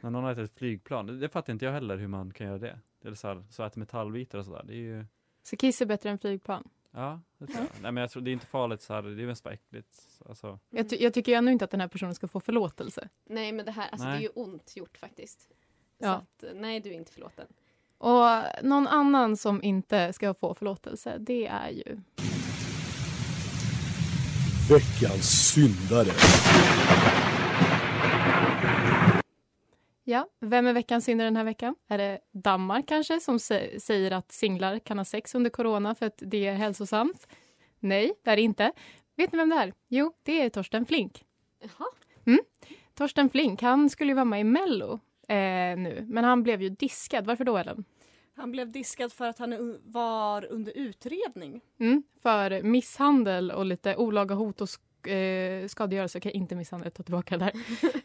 När 0.00 0.10
någon 0.10 0.24
har 0.24 0.32
ätit 0.32 0.44
ett 0.44 0.58
flygplan, 0.58 1.06
det, 1.06 1.18
det 1.18 1.28
fattar 1.28 1.52
inte 1.52 1.64
jag 1.64 1.72
heller 1.72 1.96
hur 1.96 2.08
man 2.08 2.30
kan 2.32 2.46
göra 2.46 2.58
det. 2.58 2.78
Eller 3.04 3.14
så 3.16 3.28
här, 3.28 3.44
så 3.50 3.62
äter 3.64 3.78
metallbitar 3.78 4.38
och 4.38 4.44
sådär. 4.44 4.62
Det 4.66 4.72
är 4.72 4.76
ju, 4.76 5.04
Så 5.42 5.56
kiss 5.56 5.82
är 5.82 5.86
bättre 5.86 6.10
än 6.10 6.18
flygplan. 6.18 6.68
ja, 6.90 7.20
det 7.38 7.46
tror 7.46 7.58
jag. 7.58 7.82
Nej 7.82 7.92
men 7.92 8.00
jag 8.00 8.10
tror 8.10 8.22
det 8.22 8.30
är 8.30 8.32
inte 8.32 8.46
farligt 8.46 8.80
så 8.82 8.94
här, 8.94 9.02
det 9.02 9.22
är 9.22 9.26
mest 9.26 9.44
bara 9.44 9.54
äckligt. 9.54 10.08
Alltså, 10.28 10.58
Jag, 10.70 10.88
ty- 10.90 10.96
jag 11.00 11.14
tycker 11.14 11.36
ännu 11.36 11.52
inte 11.52 11.64
att 11.64 11.70
den 11.70 11.80
här 11.80 11.88
personen 11.88 12.14
ska 12.14 12.28
få 12.28 12.40
förlåtelse. 12.40 13.08
Nej 13.24 13.52
men 13.52 13.66
det 13.66 13.72
här, 13.72 13.88
alltså 13.88 14.06
det 14.06 14.12
är 14.14 14.20
ju 14.20 14.28
ont 14.28 14.76
gjort 14.76 14.98
faktiskt. 14.98 15.48
Ja. 16.02 16.24
Så 16.40 16.46
att, 16.46 16.52
eh, 16.52 16.60
nej 16.60 16.80
du 16.80 16.90
är 16.90 16.94
inte 16.94 17.12
förlåten. 17.12 17.46
Och 17.98 18.26
någon 18.62 18.86
annan 18.86 19.36
som 19.36 19.62
inte 19.62 20.12
ska 20.12 20.34
få 20.34 20.54
förlåtelse, 20.54 21.18
det 21.18 21.46
är 21.46 21.70
ju... 21.70 22.00
Veckans 24.70 25.52
syndare. 25.52 26.08
Ja, 30.04 30.28
vem 30.40 30.66
är 30.66 30.72
veckans 30.72 31.04
syndare 31.04 31.26
den 31.26 31.36
här 31.36 31.44
veckan? 31.44 31.74
Är 31.88 31.98
det 31.98 32.18
Danmark 32.32 32.88
kanske 32.88 33.20
som 33.20 33.36
sä- 33.38 33.78
säger 33.78 34.10
att 34.10 34.32
singlar 34.32 34.78
kan 34.78 34.98
ha 34.98 35.04
sex 35.04 35.34
under 35.34 35.50
corona 35.50 35.94
för 35.94 36.06
att 36.06 36.22
det 36.26 36.46
är 36.46 36.54
hälsosamt? 36.54 37.26
Nej, 37.80 38.12
det 38.24 38.30
är 38.30 38.36
det 38.36 38.42
inte. 38.42 38.72
Vet 39.16 39.32
ni 39.32 39.38
vem 39.38 39.48
det 39.48 39.56
är? 39.56 39.72
Jo, 39.88 40.12
det 40.22 40.42
är 40.42 40.50
Torsten 40.50 40.86
Flink. 40.86 41.24
Jaha. 41.60 41.88
Mm. 42.26 42.40
Torsten 42.94 43.30
Flink, 43.30 43.62
han 43.62 43.90
skulle 43.90 44.10
ju 44.10 44.14
vara 44.14 44.24
med 44.24 44.40
i 44.40 44.44
Mello 44.44 45.00
eh, 45.28 45.76
nu, 45.78 46.04
men 46.08 46.24
han 46.24 46.42
blev 46.42 46.62
ju 46.62 46.68
diskad. 46.68 47.26
Varför 47.26 47.44
då, 47.44 47.56
Ellen? 47.58 47.84
Han 48.34 48.52
blev 48.52 48.72
diskad 48.72 49.12
för 49.12 49.26
att 49.26 49.38
han 49.38 49.78
var 49.84 50.44
under 50.44 50.72
utredning. 50.76 51.60
Mm, 51.80 52.02
för 52.22 52.62
misshandel 52.62 53.50
och 53.50 53.64
lite 53.66 53.96
olaga 53.96 54.34
hot 54.34 54.60
och 54.60 54.68
sk- 54.68 55.08
eh, 55.10 55.66
skadegörelse. 55.68 56.18
Okej, 56.18 56.32
inte 56.32 56.54
misshandel, 56.54 56.90
tar 56.92 57.04
tillbaka 57.04 57.38
där. 57.38 57.52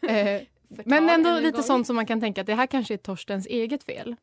Eh, 0.10 0.42
men 0.84 1.08
ändå 1.08 1.34
lite 1.38 1.50
gång. 1.50 1.62
sånt 1.62 1.86
som 1.86 1.96
man 1.96 2.06
kan 2.06 2.20
tänka 2.20 2.40
att 2.40 2.46
det 2.46 2.54
här 2.54 2.66
kanske 2.66 2.94
är 2.94 2.98
Torstens 2.98 3.46
eget 3.46 3.84
fel. 3.84 4.16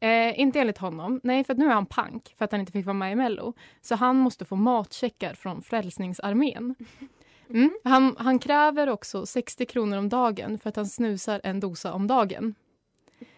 Eh, 0.00 0.40
inte 0.40 0.60
enligt 0.60 0.78
honom. 0.78 1.20
Nej, 1.24 1.44
för 1.44 1.54
nu 1.54 1.64
är 1.66 1.70
han 1.70 1.86
pank 1.86 2.34
för 2.38 2.44
att 2.44 2.52
han 2.52 2.60
inte 2.60 2.72
fick 2.72 2.86
vara 2.86 2.94
med 2.94 3.12
i 3.12 3.14
Mello. 3.14 3.52
Så 3.80 3.94
han 3.94 4.16
måste 4.16 4.44
få 4.44 4.56
matcheckar 4.56 5.34
från 5.34 5.62
Frälsningsarmén. 5.62 6.74
Mm. 7.50 7.70
Han, 7.84 8.16
han 8.18 8.38
kräver 8.38 8.88
också 8.88 9.26
60 9.26 9.66
kronor 9.66 9.98
om 9.98 10.08
dagen 10.08 10.58
för 10.58 10.68
att 10.68 10.76
han 10.76 10.86
snusar 10.86 11.40
en 11.44 11.60
dosa 11.60 11.92
om 11.92 12.06
dagen. 12.06 12.54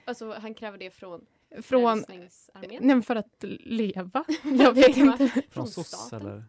Alltså 0.04 0.34
han 0.40 0.54
kräver 0.54 0.78
det 0.78 0.90
från 0.90 1.26
Från... 1.62 2.04
Nej, 2.80 3.02
för 3.02 3.16
att 3.16 3.44
leva. 3.60 4.24
Jag 4.58 4.72
vet 4.72 4.96
inte. 4.96 5.42
Från 5.50 5.66
SOS 5.66 5.86
staten. 5.86 6.26
eller? 6.26 6.42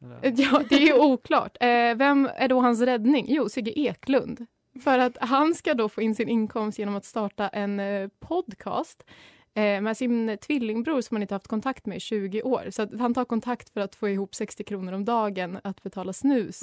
Ja, 0.36 0.62
det 0.68 0.74
är 0.74 0.86
ju 0.86 0.94
oklart. 0.94 1.56
Eh, 1.60 1.94
vem 1.94 2.28
är 2.36 2.48
då 2.48 2.60
hans 2.60 2.80
räddning? 2.80 3.26
Jo, 3.28 3.48
Sigge 3.48 3.78
Eklund. 3.80 4.46
För 4.84 4.98
att 4.98 5.16
han 5.20 5.54
ska 5.54 5.74
då 5.74 5.88
få 5.88 6.02
in 6.02 6.14
sin 6.14 6.28
inkomst 6.28 6.78
genom 6.78 6.96
att 6.96 7.04
starta 7.04 7.48
en 7.48 7.80
eh, 7.80 8.08
podcast 8.20 9.04
eh, 9.54 9.80
med 9.80 9.96
sin 9.96 10.38
tvillingbror 10.38 11.00
som 11.00 11.16
han 11.16 11.22
inte 11.22 11.34
haft 11.34 11.46
kontakt 11.46 11.86
med 11.86 11.96
i 11.96 12.00
20 12.00 12.42
år. 12.42 12.68
Så 12.70 12.82
att 12.82 12.98
han 12.98 13.14
tar 13.14 13.24
kontakt 13.24 13.70
för 13.70 13.80
att 13.80 13.94
få 13.94 14.08
ihop 14.08 14.34
60 14.34 14.64
kronor 14.64 14.92
om 14.92 15.04
dagen 15.04 15.58
att 15.64 15.82
betala 15.82 16.12
snus 16.12 16.60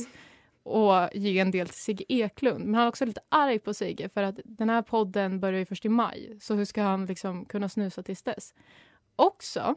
och 0.64 1.10
ge 1.14 1.40
en 1.40 1.52
del 1.52 1.68
till 1.68 1.76
Sigge 1.76 2.06
Eklund. 2.10 2.66
Men 2.66 2.76
han 2.76 2.84
är 2.84 2.90
också 2.90 3.06
lite 3.06 3.22
arg 3.30 3.60
på 3.60 3.74
Sigge 3.74 4.10
för 4.10 4.24
att 4.24 4.40
den 4.44 4.70
här 4.70 4.82
podden 4.82 5.40
börjar 5.40 5.60
ju 5.60 5.66
först 5.66 5.86
i 5.86 5.90
maj. 5.90 6.38
Så 6.40 6.56
hur 6.56 6.66
ska 6.66 6.82
han 6.82 7.06
liksom 7.06 7.46
kunna 7.46 7.70
snusa 7.70 8.04
tills 8.04 8.24
dess? 8.24 8.54
Också, 9.16 9.76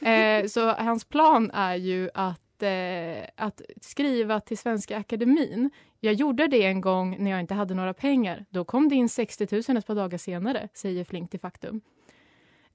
eh, 0.00 0.46
så 0.46 0.72
hans 0.72 1.04
plan 1.04 1.50
är 1.50 1.74
ju 1.74 2.10
att, 2.14 2.62
eh, 2.62 3.28
att 3.36 3.62
skriva 3.80 4.40
till 4.40 4.58
Svenska 4.58 4.98
Akademin. 4.98 5.70
Jag 6.00 6.14
gjorde 6.14 6.46
det 6.46 6.64
en 6.64 6.80
gång 6.80 7.24
när 7.24 7.30
jag 7.30 7.40
inte 7.40 7.54
hade 7.54 7.74
några 7.74 7.94
pengar. 7.94 8.44
Då 8.50 8.64
kom 8.64 8.88
det 8.88 8.94
in 8.94 9.08
60 9.08 9.62
000 9.68 9.76
ett 9.76 9.86
par 9.86 9.94
dagar 9.94 10.18
senare, 10.18 10.68
säger 10.74 11.04
Flink 11.04 11.30
till 11.30 11.40
Faktum. 11.40 11.80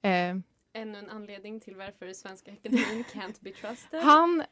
Eh, 0.02 0.36
Ännu 0.76 0.98
en 0.98 1.10
anledning 1.10 1.60
till 1.60 1.76
varför 1.76 2.12
Svenska 2.12 2.52
Akademin 2.52 3.04
can't 3.12 3.36
be 3.40 3.50
trusted. 3.50 4.02
Han 4.02 4.44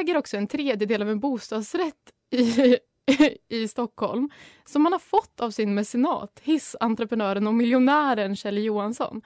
äger 0.00 0.16
också 0.16 0.36
en 0.36 0.46
tredjedel 0.46 1.02
av 1.02 1.10
en 1.10 1.20
bostadsrätt 1.20 2.12
i, 2.30 2.78
i 3.48 3.68
Stockholm 3.68 4.30
som 4.64 4.84
han 4.84 4.92
har 4.92 5.00
fått 5.00 5.40
av 5.40 5.50
sin 5.50 5.74
mecenat, 5.74 6.40
hissentreprenören 6.42 7.46
och 7.46 7.54
miljonären 7.54 8.36
Kjell 8.36 8.58
Johansson. 8.58 9.22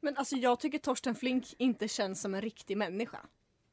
Men 0.00 0.16
alltså 0.16 0.36
jag 0.36 0.60
tycker 0.60 0.78
Torsten 0.78 1.14
Flink 1.14 1.54
inte 1.58 1.88
känns 1.88 2.20
som 2.20 2.34
en 2.34 2.40
riktig 2.40 2.76
människa. 2.76 3.18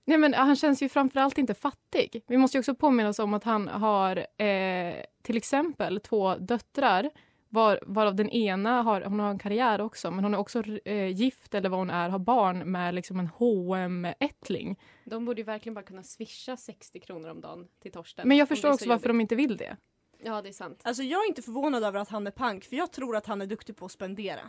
Nej, 0.06 0.18
men 0.18 0.34
han 0.34 0.56
känns 0.56 0.82
ju 0.82 0.90
framförallt 0.90 1.38
inte 1.38 1.54
fattig. 1.54 2.24
Vi 2.28 2.38
måste 2.38 2.58
ju 2.58 2.60
också 2.60 2.76
påminna 2.76 3.10
oss 3.10 3.20
om 3.20 3.34
att 3.34 3.44
han 3.44 3.68
har 3.68 4.18
eh, 4.18 4.96
till 5.22 5.38
exempel 5.38 6.00
två 6.00 6.36
döttrar 6.36 7.10
var, 7.50 7.80
varav 7.86 8.16
den 8.16 8.30
ena 8.30 8.82
har, 8.82 9.02
hon 9.02 9.20
har 9.20 9.30
en 9.30 9.40
karriär 9.40 9.82
också 9.82 10.12
men 10.12 10.24
hon 10.24 10.34
är 10.34 10.38
också 10.38 10.64
eh, 10.86 11.08
gift 11.08 11.54
eller 11.54 11.70
vad 11.70 11.80
hon 11.80 11.90
är, 11.90 12.10
har 12.10 12.20
barn 12.20 12.72
med 12.72 12.96
liksom 12.96 13.20
en 13.20 13.30
hm 13.40 14.06
ättling 14.20 14.80
De 15.04 15.26
borde 15.26 15.42
ju 15.42 15.46
verkligen 15.46 15.74
bara 15.74 15.86
kunna 15.86 16.04
swisha 16.04 16.58
60 16.58 17.00
kronor 17.00 17.30
om 17.30 17.42
dagen 17.42 17.68
till 17.82 17.92
Torsten. 17.92 18.28
Men 18.28 18.38
jag 18.38 18.48
förstår 18.48 18.70
också 18.70 18.84
så 18.84 18.90
varför 18.90 19.10
jobbigt. 19.10 19.20
de 19.20 19.22
inte 19.22 19.36
vill 19.36 19.58
det. 19.58 19.78
Ja, 20.24 20.42
det 20.42 20.50
är 20.50 20.54
sant. 20.54 20.82
Alltså 20.84 21.04
jag 21.04 21.24
är 21.24 21.28
inte 21.28 21.42
förvånad 21.42 21.84
över 21.84 22.00
att 22.00 22.10
han 22.10 22.28
är 22.28 22.32
pank 22.32 22.66
för 22.66 22.76
jag 22.76 22.92
tror 22.92 23.16
att 23.16 23.26
han 23.26 23.42
är 23.42 23.46
duktig 23.46 23.76
på 23.76 23.86
att 23.86 23.92
spendera. 23.92 24.42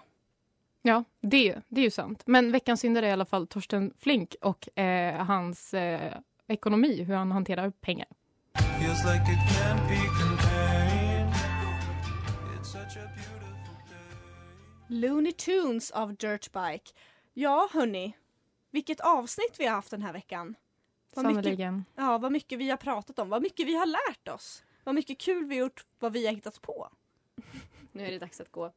Ja, 0.82 1.04
det, 1.20 1.60
det 1.68 1.80
är 1.80 1.84
ju 1.84 1.90
sant. 1.90 2.22
Men 2.26 2.52
veckans 2.52 2.80
syndare 2.80 3.06
är 3.06 3.10
i 3.10 3.12
alla 3.12 3.24
fall 3.24 3.46
Torsten 3.46 3.92
Flink 3.98 4.36
och 4.40 4.78
eh, 4.78 5.24
hans 5.24 5.74
eh, 5.74 6.14
ekonomi, 6.46 7.02
hur 7.02 7.14
han 7.14 7.32
hanterar 7.32 7.70
pengar. 7.70 8.08
Looney 14.92 15.33
Tunes 15.33 15.90
av 15.90 16.14
Dirtbike. 16.14 16.92
Ja 17.35 17.68
hörni, 17.72 18.16
vilket 18.70 19.00
avsnitt 19.00 19.57
vi 19.59 19.66
har 19.66 19.74
haft 19.74 19.90
den 19.90 20.03
här 20.03 20.12
veckan. 20.12 20.55
Vad 21.14 21.37
mycket, 21.37 21.59
ja, 21.96 22.18
vad 22.18 22.33
mycket 22.33 22.59
vi 22.59 22.70
har 22.70 22.76
pratat 22.76 23.18
om, 23.18 23.29
vad 23.29 23.42
mycket 23.42 23.66
vi 23.66 23.76
har 23.76 23.87
lärt 23.87 24.29
oss. 24.29 24.64
Vad 24.85 24.94
mycket 24.94 25.18
kul 25.18 25.44
vi 25.44 25.55
har 25.55 25.61
gjort, 25.61 25.85
vad 25.98 26.12
vi 26.12 26.26
har 26.26 26.35
hittat 26.35 26.62
på. 26.62 26.88
Nu 27.92 28.07
är 28.07 28.11
det 28.11 28.18
dags 28.18 28.40
att 28.40 28.53
gå. 28.53 28.72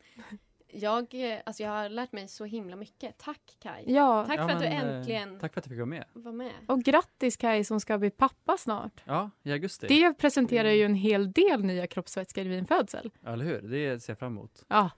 Jag, 0.68 1.14
eh, 1.14 1.40
alltså 1.46 1.64
jag 1.64 1.70
har 1.70 1.90
lärt 1.90 2.12
mig 2.12 2.28
så 2.28 2.46
himla 2.46 2.76
mycket. 2.76 3.18
Tack 3.18 3.56
Kai. 3.60 3.84
Ja, 3.94 4.26
Tack 4.28 4.40
Ja, 4.40 4.48
för 4.48 4.56
att 4.56 4.60
du 4.60 4.66
eh, 4.66 4.80
äntligen 4.80 5.40
Tack 5.40 5.54
för 5.54 5.60
att 5.62 5.66
jag 5.66 5.72
fick 5.72 5.80
vara 5.80 5.86
med. 5.86 6.06
var 6.14 6.32
med. 6.32 6.52
och 6.68 6.84
grattis 6.84 7.38
Kai 7.38 7.64
som 7.64 7.80
ska 7.80 7.98
bli 7.98 8.10
pappa 8.10 8.58
snart. 8.58 9.02
Ja, 9.06 9.30
i 9.44 9.52
augusti. 9.52 9.88
Det 9.88 10.14
presenterar 10.14 10.70
ju 10.70 10.84
en 10.84 10.96
hel 10.96 11.32
del 11.32 11.64
nya 11.64 11.88
kroppsvätskor 11.88 12.44
vid 12.44 12.60
en 12.60 12.66
födsel. 12.66 13.12
Ja, 13.22 13.34
Eller 13.34 13.46
hur? 13.46 13.62
Det 13.62 14.00
ser 14.00 14.12
jag 14.14 14.20
fram 14.20 14.32
emot. 14.32 14.66
Ja, 14.68 14.90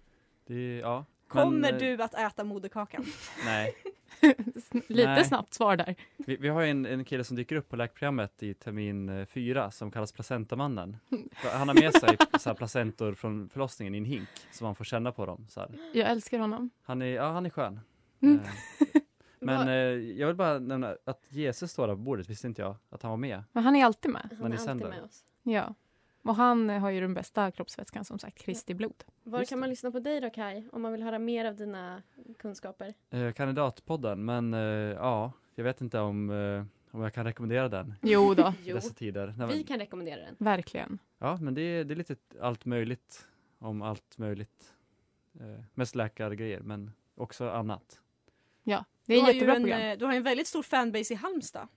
Det, 0.47 0.77
ja. 0.77 1.05
Kommer 1.27 1.59
Men, 1.59 1.73
eh, 1.73 1.79
du 1.79 2.03
att 2.03 2.13
äta 2.13 2.43
moderkakan? 2.43 3.05
Nej. 3.45 3.75
lite 4.87 5.13
Nej. 5.13 5.25
snabbt 5.25 5.53
svar 5.53 5.77
där. 5.77 5.95
Vi, 6.17 6.35
vi 6.35 6.47
har 6.47 6.63
en, 6.63 6.85
en 6.85 7.05
kille 7.05 7.23
som 7.23 7.35
dyker 7.35 7.55
upp 7.55 7.69
på 7.69 7.75
läkprogrammet 7.75 8.43
i 8.43 8.53
termin 8.53 9.09
eh, 9.09 9.25
fyra 9.25 9.71
som 9.71 9.91
kallas 9.91 10.11
placentamannen. 10.11 10.97
Han 11.33 11.67
har 11.67 11.75
med 11.75 11.93
sig 11.93 12.17
så 12.39 12.49
här 12.49 12.55
placentor 12.55 13.13
från 13.13 13.49
förlossningen 13.49 13.95
i 13.95 13.97
en 13.97 14.05
hink 14.05 14.29
så 14.51 14.63
man 14.63 14.75
får 14.75 14.85
känna 14.85 15.11
på 15.11 15.25
dem. 15.25 15.47
Så 15.49 15.59
här. 15.59 15.69
Jag 15.93 16.09
älskar 16.09 16.39
honom. 16.39 16.69
Han, 16.83 17.01
är, 17.01 17.05
ja, 17.05 17.31
han 17.31 17.45
är 17.45 17.49
skön. 17.49 17.79
Mm. 18.21 18.39
Eh, 18.39 19.01
Men 19.39 19.67
eh, 19.67 19.75
jag 20.19 20.27
vill 20.27 20.35
bara 20.35 20.59
nämna 20.59 20.95
att 21.05 21.25
Jesus 21.29 21.71
står 21.71 21.87
där 21.87 21.93
på 21.95 22.01
bordet, 22.01 22.29
visste 22.29 22.47
inte 22.47 22.61
jag 22.61 22.75
att 22.89 23.01
han 23.01 23.11
var 23.11 23.17
med. 23.17 23.43
Men 23.51 23.63
han 23.63 23.75
är 23.75 23.85
alltid 23.85 24.11
med. 24.11 24.29
Han 24.37 24.39
är 24.39 24.45
alltid 24.45 24.59
sänder. 24.59 24.89
med 24.89 25.03
oss. 25.03 25.23
Ja. 25.43 25.73
Och 26.25 26.35
han 26.35 26.69
eh, 26.69 26.79
har 26.79 26.89
ju 26.89 27.01
den 27.01 27.13
bästa 27.13 27.51
kroppsvätskan 27.51 28.05
som 28.05 28.19
sagt, 28.19 28.37
Kristi 28.37 28.73
blod. 28.73 29.03
Var 29.23 29.39
Just 29.39 29.49
kan 29.49 29.57
det. 29.57 29.59
man 29.59 29.69
lyssna 29.69 29.91
på 29.91 29.99
dig 29.99 30.21
då 30.21 30.29
Kai? 30.29 30.63
Om 30.71 30.81
man 30.81 30.91
vill 30.91 31.03
höra 31.03 31.19
mer 31.19 31.45
av 31.45 31.55
dina 31.55 32.01
kunskaper. 32.39 32.93
Eh, 33.09 33.31
kandidatpodden, 33.33 34.25
men 34.25 34.53
eh, 34.53 34.59
ja, 34.59 35.31
jag 35.55 35.63
vet 35.63 35.81
inte 35.81 35.99
om, 35.99 36.29
eh, 36.29 36.65
om 36.95 37.01
jag 37.01 37.13
kan 37.13 37.25
rekommendera 37.25 37.69
den 37.69 37.93
Jo 38.01 38.33
då, 38.33 38.53
dessa 38.73 38.93
tider. 38.93 39.33
Nej, 39.37 39.47
vi 39.47 39.53
men, 39.55 39.63
kan 39.63 39.79
rekommendera 39.79 40.21
den. 40.21 40.35
verkligen. 40.37 40.99
ja, 41.17 41.37
men 41.41 41.53
det, 41.53 41.61
är- 41.61 41.83
det 41.83 41.93
är 41.93 41.95
lite 41.95 42.15
allt 42.41 42.65
möjligt 42.65 43.27
om 43.59 43.81
allt 43.81 44.17
möjligt. 44.17 44.73
Eh, 45.39 45.63
mest 45.73 45.95
läkargrejer, 45.95 46.59
men 46.59 46.91
också 47.15 47.49
annat. 47.49 47.99
Ja, 48.63 48.85
det 49.05 49.13
Du 49.13 49.19
är 49.19 49.27
ju 49.27 49.33
jättebra 49.33 49.55
en, 49.55 49.61
program. 49.61 49.81
eh, 49.81 49.97
du 49.97 50.05
har 50.05 50.13
en 50.13 50.23
väldigt 50.23 50.47
stor 50.47 50.63
fanbase 50.63 51.13
i 51.13 51.17
Halmstad. 51.17 51.67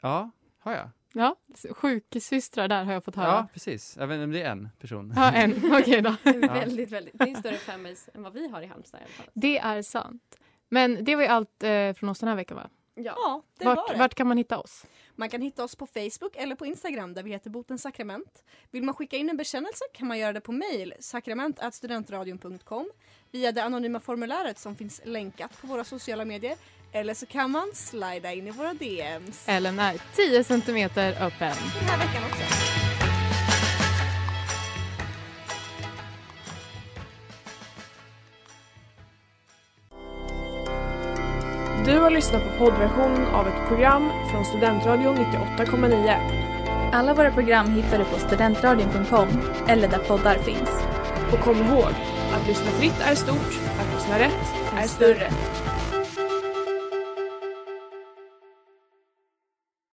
Ja, 0.00 0.30
har 0.58 0.72
jag? 0.72 0.90
Ja, 1.16 1.36
sjuksystrar 1.70 2.68
där 2.68 2.84
har 2.84 2.92
jag 2.92 3.04
fått 3.04 3.16
höra. 3.16 3.26
Ja, 3.28 3.46
precis. 3.52 3.96
Jag 4.00 4.06
vet 4.06 4.14
inte 4.14 4.24
om 4.24 4.32
det 4.32 4.42
är 4.42 4.50
en 4.50 4.68
person. 4.78 5.12
Ja, 5.16 5.32
en. 5.32 5.74
Okej 5.80 6.02
då. 6.02 6.16
En 6.24 6.40
väldigt, 6.40 6.90
väldigt, 6.90 7.18
det 7.18 7.24
är 7.24 7.28
en 7.28 7.36
större 7.36 7.56
fanbase 7.56 8.10
än 8.14 8.22
vad 8.22 8.32
vi 8.32 8.48
har 8.48 8.62
i 8.62 8.66
Halmstad 8.66 9.00
i 9.00 9.04
alla 9.04 9.12
fall. 9.12 9.26
Det 9.34 9.58
är 9.58 9.82
sant. 9.82 10.38
Men 10.68 11.04
det 11.04 11.16
var 11.16 11.22
ju 11.22 11.28
allt 11.28 11.62
eh, 11.62 11.92
från 11.92 12.08
oss 12.08 12.18
den 12.18 12.28
här 12.28 12.36
veckan 12.36 12.56
va? 12.56 12.70
Ja. 12.96 13.02
Ja, 13.16 13.42
det 13.58 13.64
var 13.64 13.76
Vart, 13.76 13.92
det. 13.92 13.98
vart 13.98 14.14
kan 14.14 14.26
man 14.26 14.36
hitta 14.36 14.58
oss? 14.58 14.86
Man 15.16 15.28
kan 15.28 15.40
hitta 15.42 15.64
oss 15.64 15.76
på 15.76 15.86
Facebook 15.86 16.36
eller 16.36 16.56
på 16.56 16.66
Instagram 16.66 17.14
där 17.14 17.22
vi 17.22 17.30
heter 17.30 17.50
Botens 17.50 17.82
sakrament. 17.82 18.44
Vill 18.70 18.82
man 18.82 18.94
skicka 18.94 19.16
in 19.16 19.30
en 19.30 19.36
bekännelse 19.36 19.84
kan 19.92 20.08
man 20.08 20.18
göra 20.18 20.32
det 20.32 20.40
på 20.40 20.52
mejl 20.52 20.94
sakrament@studentradion.com 21.00 22.90
via 23.30 23.52
det 23.52 23.62
anonyma 23.64 24.00
formuläret 24.00 24.58
som 24.58 24.76
finns 24.76 25.00
länkat 25.04 25.60
på 25.60 25.66
våra 25.66 25.84
sociala 25.84 26.24
medier 26.24 26.56
eller 26.94 27.14
så 27.14 27.26
kan 27.26 27.50
man 27.50 27.70
slida 27.74 28.32
in 28.32 28.48
i 28.48 28.50
våra 28.50 28.74
DMs. 28.74 29.44
Ellen 29.46 29.78
är 29.78 30.00
10 30.14 30.44
centimeter 30.44 31.10
öppen. 31.10 31.56
Den 31.80 31.88
här 31.88 31.98
veckan 31.98 32.22
också. 32.30 32.42
Du 41.86 41.98
har 41.98 42.10
lyssnat 42.10 42.42
på 42.42 42.58
poddversionen 42.58 43.26
av 43.26 43.48
ett 43.48 43.68
program 43.68 44.10
från 44.30 44.44
Studentradion 44.44 45.16
98,9. 45.16 46.90
Alla 46.92 47.14
våra 47.14 47.32
program 47.32 47.70
hittar 47.70 47.98
du 47.98 48.04
på 48.04 48.18
studentradion.com 48.18 49.28
eller 49.68 49.88
där 49.88 49.98
poddar 49.98 50.38
finns. 50.38 50.70
Och 51.32 51.40
kom 51.40 51.56
ihåg, 51.56 51.90
att 52.32 52.48
lyssna 52.48 52.70
fritt 52.70 53.00
är 53.00 53.14
stort, 53.14 53.60
att 53.80 53.94
lyssna 53.94 54.18
rätt 54.18 54.54
är 54.76 54.88
större. 54.88 55.30